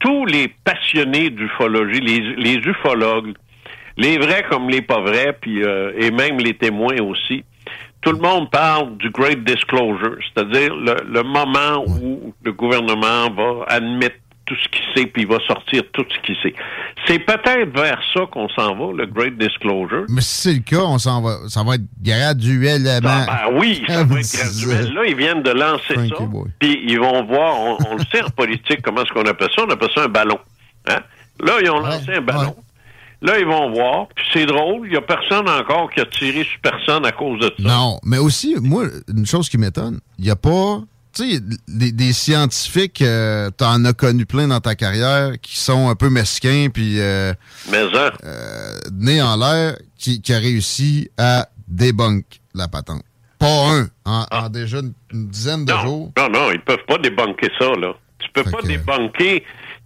tous 0.00 0.24
les 0.26 0.48
passionnés 0.64 1.30
d'ufologie, 1.30 2.00
les, 2.00 2.20
les 2.36 2.54
ufologues, 2.56 3.34
les 3.96 4.18
vrais 4.18 4.44
comme 4.50 4.68
les 4.70 4.80
pas 4.82 5.00
vrais, 5.00 5.36
puis 5.40 5.62
euh, 5.62 5.92
et 5.98 6.10
même 6.10 6.38
les 6.38 6.54
témoins 6.54 6.98
aussi, 7.02 7.44
tout 8.02 8.12
le 8.12 8.18
monde 8.18 8.50
parle 8.50 8.96
du 8.98 9.10
Great 9.10 9.44
Disclosure, 9.44 10.16
c'est-à-dire 10.34 10.74
le, 10.74 10.96
le 11.06 11.22
moment 11.22 11.84
où 11.86 12.32
le 12.42 12.52
gouvernement 12.52 13.30
va 13.30 13.64
admettre 13.68 14.16
tout 14.46 14.56
ce 14.56 14.68
qu'il 14.68 14.82
sait, 14.96 15.06
puis 15.06 15.22
il 15.22 15.28
va 15.28 15.38
sortir 15.46 15.82
tout 15.92 16.04
ce 16.10 16.18
qu'il 16.26 16.34
sait. 16.42 16.54
C'est 17.06 17.20
peut-être 17.20 17.72
vers 17.72 18.00
ça 18.12 18.22
qu'on 18.32 18.48
s'en 18.48 18.74
va, 18.74 18.92
le 18.92 19.06
Great 19.06 19.38
Disclosure. 19.38 20.06
Mais 20.08 20.22
si 20.22 20.40
c'est 20.42 20.52
le 20.54 20.58
cas, 20.60 20.82
on 20.84 20.98
s'en 20.98 21.22
va, 21.22 21.36
ça 21.48 21.62
va 21.62 21.76
être 21.76 21.84
graduellement. 22.02 23.24
Ah, 23.28 23.48
ben 23.50 23.58
oui, 23.58 23.84
ça 23.86 24.02
va 24.04 24.18
être 24.18 24.32
graduel. 24.66 24.92
Là, 24.94 25.02
ils 25.06 25.14
viennent 25.16 25.42
de 25.42 25.50
lancer 25.50 25.94
Frankie 25.94 26.10
ça. 26.10 26.24
Puis 26.58 26.80
ils 26.88 26.98
vont 26.98 27.24
voir, 27.26 27.54
on, 27.60 27.78
on 27.90 27.94
le 27.96 28.02
sait 28.12 28.22
en 28.24 28.30
politique, 28.30 28.82
comment 28.82 29.02
est-ce 29.02 29.12
qu'on 29.12 29.26
appelle 29.26 29.50
ça? 29.54 29.62
On 29.66 29.70
appelle 29.70 29.90
ça 29.94 30.04
un 30.04 30.08
ballon. 30.08 30.38
Hein? 30.88 30.98
Là, 31.40 31.52
ils 31.62 31.70
ont 31.70 31.82
Ouais, 31.82 31.90
lancé 31.90 32.12
un 32.14 32.20
ballon. 32.20 32.40
ouais. 32.48 32.54
Là, 33.22 33.38
ils 33.38 33.46
vont 33.46 33.70
voir. 33.70 34.08
Puis 34.14 34.24
c'est 34.32 34.46
drôle, 34.46 34.86
il 34.86 34.90
n'y 34.92 34.96
a 34.96 35.02
personne 35.02 35.48
encore 35.48 35.90
qui 35.90 36.00
a 36.00 36.06
tiré 36.06 36.42
sur 36.44 36.58
personne 36.62 37.04
à 37.04 37.12
cause 37.12 37.38
de 37.40 37.52
ça. 37.58 37.68
Non, 37.68 37.98
mais 38.04 38.18
aussi, 38.18 38.56
moi, 38.60 38.84
une 39.08 39.26
chose 39.26 39.48
qui 39.48 39.58
m'étonne, 39.58 40.00
il 40.18 40.24
n'y 40.24 40.30
a 40.30 40.36
pas. 40.36 40.80
Tu 41.12 41.28
sais, 41.34 41.40
des, 41.66 41.90
des 41.92 42.12
scientifiques, 42.12 43.02
euh, 43.02 43.50
t'en 43.50 43.84
as 43.84 43.92
connu 43.92 44.26
plein 44.26 44.46
dans 44.48 44.60
ta 44.60 44.74
carrière, 44.76 45.32
qui 45.42 45.58
sont 45.58 45.88
un 45.88 45.96
peu 45.96 46.08
mesquins, 46.08 46.68
puis 46.72 47.00
euh, 47.00 47.34
Mais 47.70 47.78
hein, 47.82 48.10
euh, 48.24 48.72
nés 48.92 49.20
en 49.20 49.36
l'air, 49.36 49.76
qui, 49.98 50.22
qui 50.22 50.32
a 50.32 50.38
réussi 50.38 51.10
à 51.18 51.48
débunk 51.66 52.24
la 52.54 52.68
patente. 52.68 53.02
Pas 53.40 53.46
un, 53.72 53.88
en, 54.04 54.24
en 54.30 54.48
déjà 54.50 54.78
une, 54.78 54.92
une 55.12 55.26
dizaine 55.28 55.64
de 55.64 55.72
Ah. 55.72 55.82
jours. 55.82 56.12
non, 56.16 56.28
non, 56.28 56.52
ils 56.52 56.60
peuvent 56.60 56.84
pas 56.86 56.98
débunker 56.98 57.50
ça, 57.58 57.72
là. 57.74 57.92
Tu 58.20 58.28
peux 58.32 58.44
Fait 58.44 58.50
pas 58.52 58.58
que- 58.58 58.66
débunker 58.68 59.40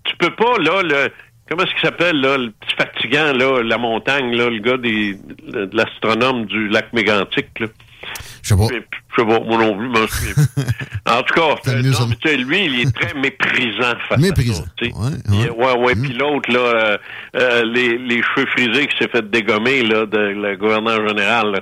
tu 0.05 0.17
peux 0.19 0.35
pas, 0.37 0.59
là, 0.59 0.83
le, 0.83 1.11
comment 1.49 1.63
est-ce 1.63 1.73
qu'il 1.73 1.83
s'appelle, 1.83 2.21
là, 2.21 2.37
le 2.39 2.51
petit 2.51 2.75
fatigant, 2.77 3.33
là, 3.33 3.63
la 3.63 3.79
montagne, 3.79 4.35
là, 4.35 4.49
le 4.51 4.59
gars 4.61 4.77
des, 4.77 5.15
de 5.15 5.71
l'astronome 5.73 6.47
du 6.47 6.69
lac 6.69 6.93
mégantique, 6.93 7.59
là? 7.61 7.67
Je 8.43 8.49
sais 8.51 8.57
pas. 8.57 8.67
Je 8.69 9.23
sais 9.23 9.27
pas, 9.27 9.41
moi 9.41 9.59
non 9.59 9.77
plus, 9.77 9.89
mais 9.89 11.13
En 11.13 11.23
tout 11.23 11.35
cas, 11.35 11.71
euh, 11.71 11.83
non, 11.83 12.09
mais, 12.25 12.37
lui, 12.37 12.65
il 12.67 12.81
est 12.81 12.95
très 12.95 13.15
méprisant 13.19 13.95
face 14.09 14.19
méprisant. 14.19 14.63
à 14.63 14.85
ça. 14.85 14.87
Ouais, 14.87 15.39
ouais. 15.39 15.51
ouais, 15.51 15.79
ouais. 15.79 15.95
Puis 15.95 16.13
l'autre, 16.13 16.51
là, 16.53 16.59
euh, 16.59 16.99
euh, 17.37 17.63
les, 17.65 17.97
les 17.99 18.23
cheveux 18.23 18.47
frisés 18.47 18.87
qui 18.87 18.97
s'est 18.99 19.09
fait 19.09 19.29
dégommer, 19.31 19.83
là, 19.83 20.05
de 20.07 20.19
le 20.19 20.57
gouverneur 20.57 21.07
général, 21.09 21.53
là. 21.53 21.61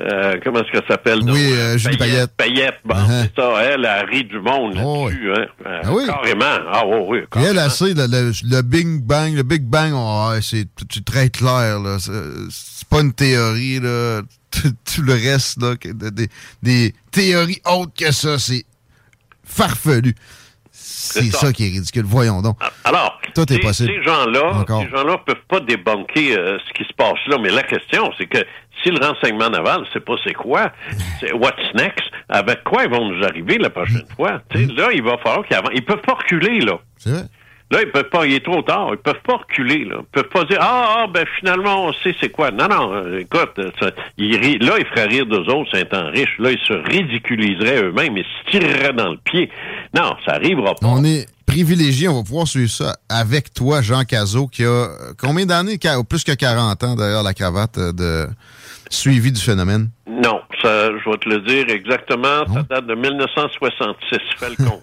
Euh, 0.00 0.38
comment 0.42 0.60
est-ce 0.60 0.72
qu'elle 0.72 0.88
s'appelle? 0.88 1.20
Oui, 1.22 1.52
euh, 1.52 1.78
Julie 1.78 1.96
Payette. 1.96 2.32
Payette, 2.36 2.78
bon, 2.84 2.96
uh-huh. 2.96 3.22
c'est 3.22 3.40
ça. 3.40 3.62
Elle, 3.62 3.86
a 3.86 4.02
ri 4.02 4.24
du 4.24 4.40
monde 4.40 4.76
oh, 4.82 5.06
là-dessus, 5.06 5.30
oui. 5.30 5.38
hein. 5.38 5.46
Euh, 5.66 5.80
ah, 5.84 5.92
oui. 5.92 6.06
Carrément. 6.06 6.68
Ah 6.72 6.82
oui, 6.86 6.96
oui. 7.06 7.18
Carrément. 7.30 7.48
Et 7.48 7.50
elle, 7.52 7.58
a 7.60 7.70
sait, 7.70 7.94
le, 7.94 8.06
le, 8.06 8.32
le, 8.50 8.62
Big 8.62 9.02
Bang, 9.02 9.34
le 9.34 9.44
Big 9.44 9.62
Bang, 9.62 9.92
oh, 9.94 10.32
c'est 10.42 10.66
très 11.04 11.30
clair, 11.30 11.78
là. 11.78 11.98
C'est 12.00 12.88
pas 12.88 13.02
une 13.02 13.12
théorie, 13.12 13.78
là. 13.80 14.22
Tout 14.50 15.02
le 15.02 15.14
reste, 15.14 15.60
là, 15.60 15.74
des, 15.82 16.28
des 16.62 16.94
théories 17.10 17.60
autres 17.64 17.92
que 17.96 18.12
ça, 18.12 18.38
c'est 18.38 18.64
farfelu. 19.44 20.14
C'est 20.86 21.24
ça. 21.30 21.38
ça. 21.38 21.52
qui 21.52 21.64
est 21.66 21.70
ridicule. 21.70 22.04
Voyons 22.04 22.42
donc. 22.42 22.58
Alors, 22.84 23.18
Tout 23.34 23.50
est 23.52 23.58
possible. 23.58 23.90
ces 23.90 24.02
gens-là, 24.02 24.64
ces 24.68 24.90
gens-là 24.90 25.18
peuvent 25.24 25.36
pas 25.48 25.60
débunker 25.60 26.36
euh, 26.36 26.58
ce 26.66 26.72
qui 26.74 26.86
se 26.86 26.92
passe 26.94 27.18
là. 27.26 27.38
Mais 27.40 27.50
la 27.50 27.62
question, 27.62 28.12
c'est 28.18 28.26
que 28.26 28.38
si 28.82 28.90
le 28.90 28.98
renseignement 29.04 29.48
naval 29.48 29.80
ne 29.80 29.86
sait 29.86 30.00
pas 30.00 30.14
c'est 30.22 30.34
quoi, 30.34 30.70
c'est 31.20 31.32
what's 31.32 31.74
next, 31.74 32.04
avec 32.28 32.62
quoi 32.64 32.84
ils 32.84 32.90
vont 32.90 33.08
nous 33.08 33.24
arriver 33.24 33.56
la 33.56 33.70
prochaine 33.70 34.04
fois? 34.14 34.42
T'sais, 34.50 34.66
là, 34.66 34.88
il 34.92 35.02
va 35.02 35.16
falloir 35.18 35.46
qu'ils 35.46 35.56
avancent. 35.56 35.72
Ils 35.74 35.84
peuvent 35.84 36.02
pas 36.02 36.14
reculer, 36.14 36.60
là. 36.60 36.78
C'est 36.98 37.10
vrai. 37.10 37.22
Là, 37.74 37.82
ils 37.82 37.90
peuvent 37.90 38.08
pas, 38.08 38.24
il 38.24 38.34
est 38.34 38.44
trop 38.44 38.62
tard, 38.62 38.90
ils 38.92 38.98
peuvent 38.98 39.22
pas 39.26 39.38
reculer, 39.38 39.84
là. 39.84 39.96
Ils 39.98 40.12
peuvent 40.12 40.28
pas 40.28 40.44
dire, 40.44 40.58
ah, 40.60 40.98
ah 40.98 41.06
ben, 41.12 41.26
finalement, 41.40 41.86
on 41.86 41.92
sait 41.92 42.14
c'est 42.20 42.28
quoi. 42.28 42.52
Non, 42.52 42.68
non, 42.68 42.94
euh, 42.94 43.18
écoute, 43.18 43.60
ça, 43.80 43.90
ils 44.16 44.36
ri, 44.36 44.58
là, 44.60 44.74
ils 44.78 44.86
feraient 44.86 45.06
rire 45.06 45.26
d'eux 45.26 45.44
autres, 45.52 45.70
c'est 45.72 45.80
un 45.80 45.84
temps 45.84 46.08
riche. 46.08 46.36
Là, 46.38 46.52
ils 46.52 46.58
se 46.60 46.72
ridiculiseraient 46.72 47.82
eux-mêmes, 47.82 48.16
ils 48.16 48.24
se 48.24 48.50
tireraient 48.52 48.92
dans 48.92 49.10
le 49.10 49.16
pied. 49.24 49.50
Non, 49.92 50.14
ça 50.24 50.34
arrivera 50.34 50.76
pas. 50.76 50.86
On 50.86 51.02
est 51.02 51.26
privilégié, 51.46 52.06
on 52.06 52.14
va 52.14 52.22
pouvoir 52.22 52.46
suivre 52.46 52.70
ça 52.70 52.94
avec 53.08 53.52
toi, 53.52 53.82
Jean 53.82 54.04
Cazot, 54.04 54.46
qui 54.46 54.62
a 54.62 54.68
euh, 54.68 54.88
combien 55.18 55.44
d'années, 55.44 55.76
plus 56.08 56.22
que 56.22 56.32
40 56.32 56.84
ans 56.84 56.94
derrière 56.94 57.24
la 57.24 57.34
cravate 57.34 57.76
euh, 57.78 57.92
de 57.92 58.28
suivi 58.88 59.32
du 59.32 59.40
phénomène? 59.40 59.90
Non, 60.08 60.42
ça, 60.62 60.90
je 60.96 61.10
vais 61.10 61.16
te 61.16 61.28
le 61.28 61.40
dire 61.40 61.68
exactement. 61.70 62.44
Ça 62.54 62.62
date 62.70 62.86
de 62.86 62.94
1966. 62.94 64.18
Fais 64.38 64.50
le 64.50 64.64
compte. 64.64 64.82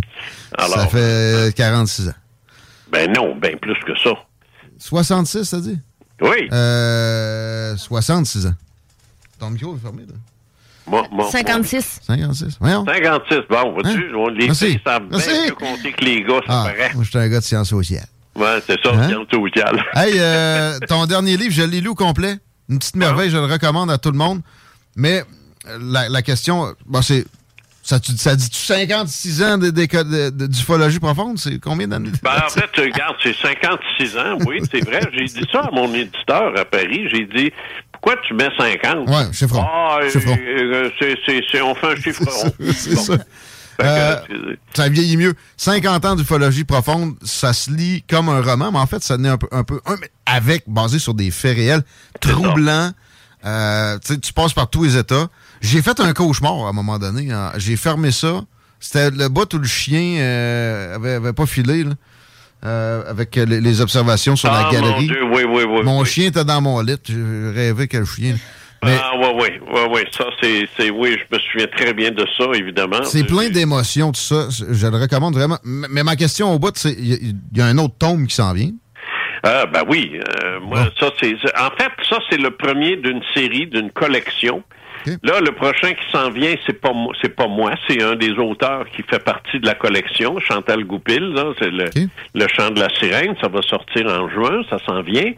Alors, 0.58 0.78
ça 0.78 0.86
fait 0.86 1.54
46 1.54 2.08
ans. 2.08 2.12
Ben 2.92 3.10
non, 3.12 3.34
ben 3.36 3.58
plus 3.58 3.74
que 3.86 3.96
ça. 3.98 4.10
66, 4.78 5.44
ça 5.44 5.60
dit? 5.60 5.78
Oui. 6.20 6.48
Euh, 6.52 7.76
66 7.76 8.46
ans. 8.46 8.54
Ton 9.40 9.50
micro 9.50 9.74
est 9.76 9.80
fermé, 9.80 10.02
là. 10.02 10.14
Moi, 10.86 11.06
moi, 11.10 11.30
56. 11.30 12.00
56. 12.06 12.56
Voyons. 12.60 12.84
56. 12.84 13.36
Bon, 13.48 13.72
vois-tu, 13.72 13.88
hein? 14.14 14.34
les 14.36 14.46
Merci. 14.46 14.66
filles 14.66 14.80
savent 14.84 15.08
bien 15.08 15.18
Merci. 15.18 15.46
mieux 15.48 15.54
compter 15.54 15.92
que 15.92 16.04
les 16.04 16.22
gars, 16.22 16.40
ça 16.46 16.62
Ah, 16.62 16.64
paraît. 16.66 16.90
moi, 16.94 17.04
je 17.04 17.08
suis 17.10 17.18
un 17.18 17.28
gars 17.28 17.38
de 17.38 17.44
sciences 17.44 17.68
sociales. 17.70 18.06
Ouais, 18.34 18.58
c'est 18.66 18.80
ça, 18.82 18.90
Hein? 18.92 19.08
science 19.08 19.26
sociale. 19.30 19.82
Hey, 19.94 20.14
euh, 20.18 20.78
ton 20.88 21.06
dernier 21.06 21.36
livre, 21.36 21.52
je 21.54 21.62
l'ai 21.62 21.80
lu 21.80 21.88
au 21.88 21.94
complet. 21.94 22.36
Une 22.68 22.78
petite 22.78 22.96
merveille, 22.96 23.30
je 23.30 23.36
le 23.36 23.44
recommande 23.44 23.90
à 23.90 23.98
tout 23.98 24.10
le 24.10 24.18
monde. 24.18 24.40
Mais 24.96 25.22
euh, 25.68 25.78
la, 25.80 26.08
la 26.08 26.22
question, 26.22 26.74
bon, 26.86 27.00
c'est. 27.02 27.24
Ça, 27.84 27.98
tu- 27.98 28.16
ça 28.16 28.36
dit-tu 28.36 28.56
56 28.58 29.42
ans 29.42 29.58
de- 29.58 29.70
d'ufologie 30.46 31.00
profonde? 31.00 31.36
C'est 31.38 31.58
combien 31.58 31.88
d'années? 31.88 32.12
Ben, 32.22 32.30
en 32.46 32.48
fait, 32.48 32.70
regarde, 32.80 33.16
c'est 33.22 33.34
56 33.34 34.16
ans, 34.18 34.38
oui, 34.46 34.60
c'est 34.70 34.84
vrai. 34.84 35.00
J'ai 35.12 35.24
dit 35.24 35.46
ça 35.50 35.62
à 35.62 35.70
mon 35.72 35.92
éditeur 35.92 36.52
à 36.56 36.64
Paris. 36.64 37.08
J'ai 37.12 37.26
dit, 37.26 37.50
pourquoi 37.90 38.14
tu 38.26 38.34
mets 38.34 38.50
50? 38.56 39.08
Ouais, 39.08 39.32
chiffron. 39.32 39.64
Ah, 39.68 39.98
euh, 40.00 40.10
euh, 40.16 40.90
c'est, 41.00 41.60
on 41.60 41.74
fait 41.74 41.86
un 41.88 41.96
chiffre. 41.96 42.22
C'est 42.72 42.94
Bon. 42.94 43.02
ça. 43.02 43.14
Euh, 43.80 44.16
ça 44.74 44.88
vieillit 44.88 45.16
mieux. 45.16 45.34
50 45.56 46.04
ans 46.04 46.14
d'ufologie 46.14 46.62
profonde, 46.62 47.14
ça 47.24 47.52
se 47.52 47.68
lit 47.70 48.04
comme 48.08 48.28
un 48.28 48.40
roman, 48.40 48.70
mais 48.70 48.78
en 48.78 48.86
fait, 48.86 49.02
ça 49.02 49.16
n'est 49.16 49.30
un 49.30 49.38
peu, 49.38 49.48
un 49.50 49.64
peu 49.64 49.80
un, 49.86 49.96
avec, 50.24 50.64
basé 50.68 51.00
sur 51.00 51.14
des 51.14 51.32
faits 51.32 51.56
réels, 51.56 51.82
troublants. 52.20 52.92
Euh, 53.44 53.98
tu 54.22 54.32
passes 54.32 54.52
par 54.52 54.70
tous 54.70 54.84
les 54.84 54.96
états. 54.96 55.26
J'ai 55.62 55.80
fait 55.80 55.98
un 56.00 56.12
cauchemar 56.12 56.66
à 56.66 56.68
un 56.68 56.72
moment 56.72 56.98
donné. 56.98 57.30
hein. 57.32 57.52
J'ai 57.56 57.76
fermé 57.76 58.10
ça. 58.10 58.42
C'était 58.80 59.10
le 59.10 59.28
bout 59.28 59.52
où 59.54 59.58
le 59.58 59.64
chien 59.66 60.16
euh, 60.20 60.96
avait, 60.96 61.12
avait 61.14 61.32
pas 61.32 61.46
filé, 61.46 61.84
là, 61.84 61.92
euh, 62.64 63.08
avec 63.08 63.36
les, 63.36 63.60
les 63.60 63.80
observations 63.80 64.34
sur 64.34 64.50
ah, 64.52 64.64
la 64.64 64.70
galerie. 64.72 65.06
Mon 65.06 65.12
Dieu, 65.12 65.24
oui, 65.32 65.42
oui, 65.44 65.62
oui. 65.62 65.82
Mon 65.84 66.04
chien 66.04 66.26
était 66.28 66.44
dans 66.44 66.60
mon 66.60 66.80
lit. 66.80 66.96
Je 67.08 67.54
rêvais 67.54 67.86
quel 67.86 68.04
chien. 68.04 68.34
Mais 68.84 68.96
Ah, 69.00 69.12
oui, 69.16 69.28
oui, 69.40 69.48
oui, 69.72 69.80
oui. 69.92 70.00
Ça, 70.18 70.24
c'est, 70.42 70.90
oui, 70.90 71.16
je 71.16 71.36
me 71.36 71.40
souviens 71.40 71.68
très 71.76 71.94
bien 71.94 72.10
de 72.10 72.26
ça, 72.36 72.44
évidemment. 72.54 73.04
C'est 73.04 73.22
plein 73.24 73.48
d'émotions, 73.48 74.10
tout 74.10 74.20
ça. 74.20 74.48
Je 74.50 74.86
le 74.88 74.96
recommande 74.96 75.34
vraiment. 75.34 75.58
Mais 75.62 76.02
ma 76.02 76.16
question 76.16 76.52
au 76.52 76.58
bout, 76.58 76.72
c'est 76.76 76.92
il 76.98 77.06
y, 77.06 77.12
a- 77.12 77.18
il 77.20 77.58
y 77.58 77.60
a 77.60 77.66
un 77.66 77.78
autre 77.78 77.94
tome 78.00 78.26
qui 78.26 78.34
s'en 78.34 78.52
vient. 78.52 78.70
Ah, 79.44 79.66
ben 79.72 79.82
oui. 79.88 80.18
euh, 80.42 80.58
moi, 80.60 80.88
ça, 80.98 81.10
c'est- 81.20 81.34
en 81.56 81.70
fait, 81.76 81.92
ça, 82.08 82.18
c'est 82.28 82.38
le 82.38 82.50
premier 82.50 82.96
d'une 82.96 83.22
série, 83.34 83.68
d'une 83.68 83.92
collection. 83.92 84.64
Là, 85.22 85.40
le 85.40 85.52
prochain 85.52 85.92
qui 85.92 86.10
s'en 86.12 86.30
vient, 86.30 86.54
c'est 86.66 86.80
pas 86.80 86.92
moi, 86.92 87.12
c'est 87.22 87.34
pas 87.34 87.46
moi, 87.48 87.72
c'est 87.88 88.02
un 88.02 88.14
des 88.16 88.30
auteurs 88.32 88.84
qui 88.94 89.02
fait 89.02 89.22
partie 89.22 89.58
de 89.60 89.66
la 89.66 89.74
collection, 89.74 90.38
Chantal 90.40 90.84
Goupil, 90.84 91.34
c'est 91.58 91.70
le, 91.70 91.86
le 92.34 92.46
chant 92.48 92.70
de 92.70 92.80
la 92.80 92.88
sirène, 92.98 93.34
ça 93.40 93.48
va 93.48 93.62
sortir 93.62 94.06
en 94.06 94.28
juin, 94.30 94.62
ça 94.70 94.78
s'en 94.86 95.02
vient. 95.02 95.32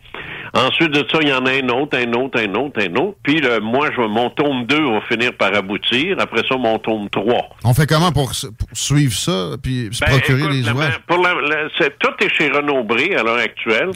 Ensuite 0.55 0.91
de 0.93 1.05
ça, 1.11 1.19
il 1.21 1.29
y 1.29 1.33
en 1.33 1.45
a 1.47 1.51
un 1.51 1.69
autre, 1.71 1.99
un 1.99 2.13
autre, 2.13 2.39
un 2.41 2.55
autre, 2.55 2.81
un 2.81 2.95
autre. 2.95 3.17
Puis 3.25 3.41
le, 3.41 3.59
moi, 3.61 3.89
je, 3.97 4.01
mon 4.03 4.31
tome 4.31 4.67
2 4.67 4.77
va 4.93 5.01
finir 5.11 5.33
par 5.37 5.53
aboutir. 5.55 6.17
Après 6.21 6.43
ça, 6.49 6.57
mon 6.57 6.79
tome 6.79 7.09
3. 7.11 7.49
On 7.65 7.75
fait 7.75 7.87
comment 7.89 8.13
pour, 8.13 8.31
suivre 8.73 9.13
ça 9.13 9.57
puis 9.61 9.89
se 9.91 10.01
Ben, 10.01 10.07
procurer 10.13 10.43
écoute, 10.43 10.53
les 10.53 10.69
ouvrages? 10.71 10.99
pour 11.09 11.19
la- 11.19 11.89
tout 11.99 12.25
est 12.25 12.29
chez 12.37 12.49
Renaud 12.51 12.85
Bré 12.85 13.17
à 13.17 13.23
l'heure 13.25 13.39
actuelle. 13.39 13.91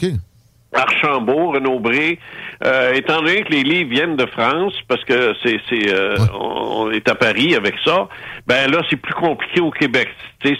Archambault, 0.73 1.51
Renaud 1.51 1.79
Bré. 1.79 2.19
Euh, 2.63 2.93
étant 2.93 3.21
donné 3.21 3.43
que 3.43 3.51
les 3.51 3.63
livres 3.63 3.89
viennent 3.89 4.15
de 4.15 4.25
France, 4.25 4.73
parce 4.87 5.03
que 5.05 5.33
c'est, 5.43 5.59
c'est 5.69 5.93
euh, 5.93 6.15
on, 6.33 6.87
on 6.87 6.91
est 6.91 7.07
à 7.09 7.15
Paris 7.15 7.55
avec 7.55 7.75
ça, 7.83 8.07
ben 8.45 8.69
là, 8.69 8.81
c'est 8.89 8.97
plus 8.97 9.13
compliqué 9.13 9.61
au 9.61 9.71
Québec. 9.71 10.09
C'est, 10.43 10.55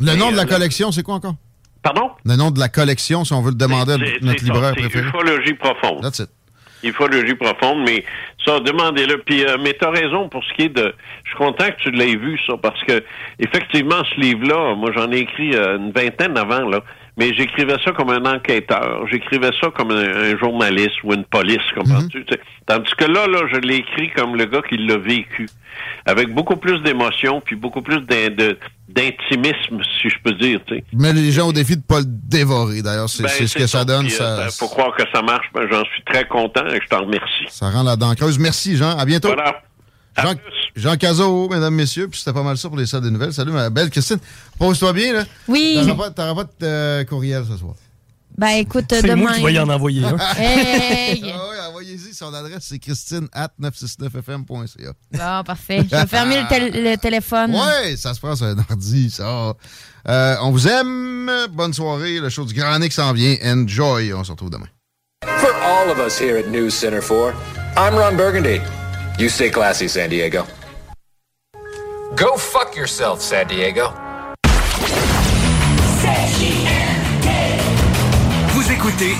Le 0.00 0.16
nom 0.16 0.30
de 0.30 0.36
la 0.36 0.42
euh, 0.42 0.46
collection, 0.46 0.92
c'est 0.92 1.02
quoi 1.02 1.14
encore? 1.14 1.34
Pardon? 1.82 2.10
Le 2.24 2.36
nom 2.36 2.50
de 2.50 2.60
la 2.60 2.68
collection, 2.68 3.24
si 3.24 3.32
on 3.32 3.42
veut 3.42 3.50
le 3.50 3.56
demander 3.56 3.94
à 3.94 3.98
notre 4.24 4.44
libraire 4.44 4.74
préféré. 4.74 5.06
ufologie 5.08 5.54
profonde. 5.54 6.02
That's 6.02 6.20
it. 6.20 6.28
Ufologie 6.84 7.34
profonde, 7.34 7.82
mais 7.86 8.04
ça, 8.44 8.60
demandez-le. 8.60 9.18
Puis, 9.18 9.44
mais 9.62 9.72
t'as 9.72 9.90
raison 9.90 10.28
pour 10.28 10.42
ce 10.44 10.52
qui 10.54 10.62
est 10.62 10.68
de. 10.68 10.94
Je 11.24 11.28
suis 11.30 11.38
content 11.38 11.66
que 11.66 11.80
tu 11.80 11.90
l'aies 11.90 12.16
vu, 12.16 12.38
ça, 12.46 12.54
parce 12.60 12.82
que 12.84 13.02
effectivement, 13.38 14.02
ce 14.14 14.20
livre-là, 14.20 14.74
moi, 14.76 14.90
j'en 14.94 15.10
ai 15.12 15.18
écrit 15.18 15.54
une 15.54 15.92
vingtaine 15.92 16.36
avant, 16.36 16.68
là. 16.68 16.80
Mais 17.18 17.34
j'écrivais 17.34 17.76
ça 17.84 17.92
comme 17.92 18.08
un 18.08 18.24
enquêteur, 18.24 19.06
j'écrivais 19.10 19.50
ça 19.60 19.68
comme 19.76 19.90
un, 19.90 20.32
un 20.32 20.38
journaliste 20.38 21.02
ou 21.04 21.12
une 21.12 21.24
police, 21.24 21.58
comprends-tu? 21.74 22.24
tu 22.24 22.32
sais. 22.32 22.40
Tandis 22.66 22.90
que 22.96 23.04
là, 23.04 23.26
là, 23.26 23.40
je 23.52 23.58
l'ai 23.58 23.76
écrit 23.76 24.10
comme 24.16 24.34
le 24.36 24.46
gars 24.46 24.62
qui 24.66 24.78
l'a 24.78 24.96
vécu, 24.96 25.46
avec 26.06 26.32
beaucoup 26.32 26.56
plus 26.56 26.80
d'émotion, 26.80 27.42
puis 27.44 27.54
beaucoup 27.54 27.82
plus 27.82 28.00
d'intimisme, 28.88 29.80
si 30.00 30.08
je 30.08 30.16
peux 30.24 30.32
dire, 30.32 30.60
tu 30.66 30.76
sais. 30.76 30.84
Mais 30.92 31.12
les 31.12 31.30
gens 31.32 31.48
au 31.48 31.52
défi 31.52 31.72
de 31.76 31.80
ne 31.82 31.86
pas 31.86 32.00
le 32.00 32.06
dévorer, 32.06 32.82
d'ailleurs. 32.82 33.08
C'est 33.08 33.22
Ben, 33.24 33.28
ce 33.46 33.54
que 33.58 33.66
ça 33.66 33.84
donne. 33.84 34.06
Puis, 34.06 34.14
euh, 34.14 34.18
Ça, 34.18 34.36
ben, 34.44 34.50
faut 34.50 34.68
croire 34.68 34.94
que 34.96 35.04
ça 35.14 35.22
marche, 35.22 35.46
ben, 35.54 35.66
j'en 35.70 35.84
suis 35.84 36.02
très 36.04 36.26
content 36.26 36.66
et 36.68 36.80
je 36.82 36.88
t'en 36.88 37.00
remercie. 37.04 37.44
ça 37.48 37.68
rend 37.70 37.82
la 37.82 37.96
dent 37.96 38.14
creuse. 38.14 38.38
Merci, 38.38 38.76
Jean. 38.76 38.96
À 38.96 39.04
bientôt. 39.04 39.28
Voilà. 39.28 39.60
Jean, 40.18 40.34
Jean 40.74 40.96
Cazot, 40.96 41.48
mesdames, 41.50 41.74
messieurs, 41.74 42.08
puis 42.08 42.18
c'était 42.18 42.32
pas 42.32 42.42
mal 42.42 42.56
ça 42.56 42.68
pour 42.68 42.78
les 42.78 42.86
salles 42.86 43.02
des 43.02 43.10
nouvelles. 43.10 43.32
Salut, 43.34 43.52
ma 43.52 43.68
belle 43.70 43.90
Christine. 43.90 44.18
Pose-toi 44.58 44.92
bien, 44.94 45.12
là. 45.12 45.24
Oui. 45.48 45.78
T'auras 45.86 45.94
pas, 45.94 46.10
t'auras 46.10 46.34
pas 46.34 46.44
de 46.44 46.50
euh, 46.66 47.04
courriel 47.04 47.44
ce 47.50 47.56
soir. 47.58 47.74
Ben 48.38 48.48
écoute, 48.52 48.86
C'est 48.88 49.02
demain. 49.02 49.16
moi 49.16 49.32
qui 49.34 49.44
vais 49.44 49.52
y 49.52 49.58
en 49.58 49.68
envoyer 49.68 50.02
un. 50.06 50.16
Hey! 50.38 51.22
Ah 51.34 51.40
oui, 51.50 51.56
envoyez-y. 51.68 52.14
Son 52.14 52.32
adresse, 52.32 52.64
c'est 52.66 52.78
christine 52.78 53.28
at 53.34 53.50
969fm.ca. 53.60 54.92
Bon, 55.12 55.44
parfait. 55.44 55.84
Je 55.90 55.94
vais 55.96 56.06
fermer 56.06 56.40
le, 56.40 56.46
tél- 56.48 56.82
le 56.82 56.96
téléphone. 56.96 57.54
Ouais, 57.54 57.94
ça 57.96 58.14
se 58.14 58.20
passe 58.20 58.38
sur 58.38 58.46
un 58.46 58.56
ordi, 58.70 59.10
ça. 59.10 59.54
Euh, 60.08 60.36
on 60.40 60.50
vous 60.50 60.66
aime. 60.66 61.30
Bonne 61.52 61.74
soirée. 61.74 62.20
Le 62.20 62.30
show 62.30 62.46
du 62.46 62.54
Grand 62.54 62.78
Nick 62.78 62.92
s'en 62.94 63.12
vient. 63.12 63.36
Enjoy. 63.44 64.14
On 64.14 64.24
se 64.24 64.30
retrouve 64.30 64.48
demain. 64.50 64.68
For 65.26 65.52
all 65.62 65.90
of 65.90 65.98
us 65.98 66.18
here 66.18 66.38
at 66.38 66.48
News 66.50 66.70
Center 66.70 67.02
4, 67.02 67.34
I'm 67.76 67.94
Ron 67.94 68.16
Burgundy. 68.16 68.60
You 69.18 69.28
stay 69.28 69.50
classy, 69.50 69.88
San 69.88 70.08
Diego. 70.08 70.44
Go 72.14 72.36
fuck 72.36 72.76
yourself, 72.76 73.22
San 73.22 73.46
Diego. 73.46 73.88
Vous 78.48 78.70
écoutez 78.70 79.14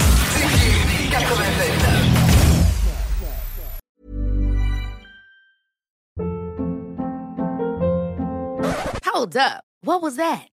Hold 9.06 9.36
up. 9.36 9.64
What 9.82 10.02
was 10.02 10.16
that? 10.16 10.51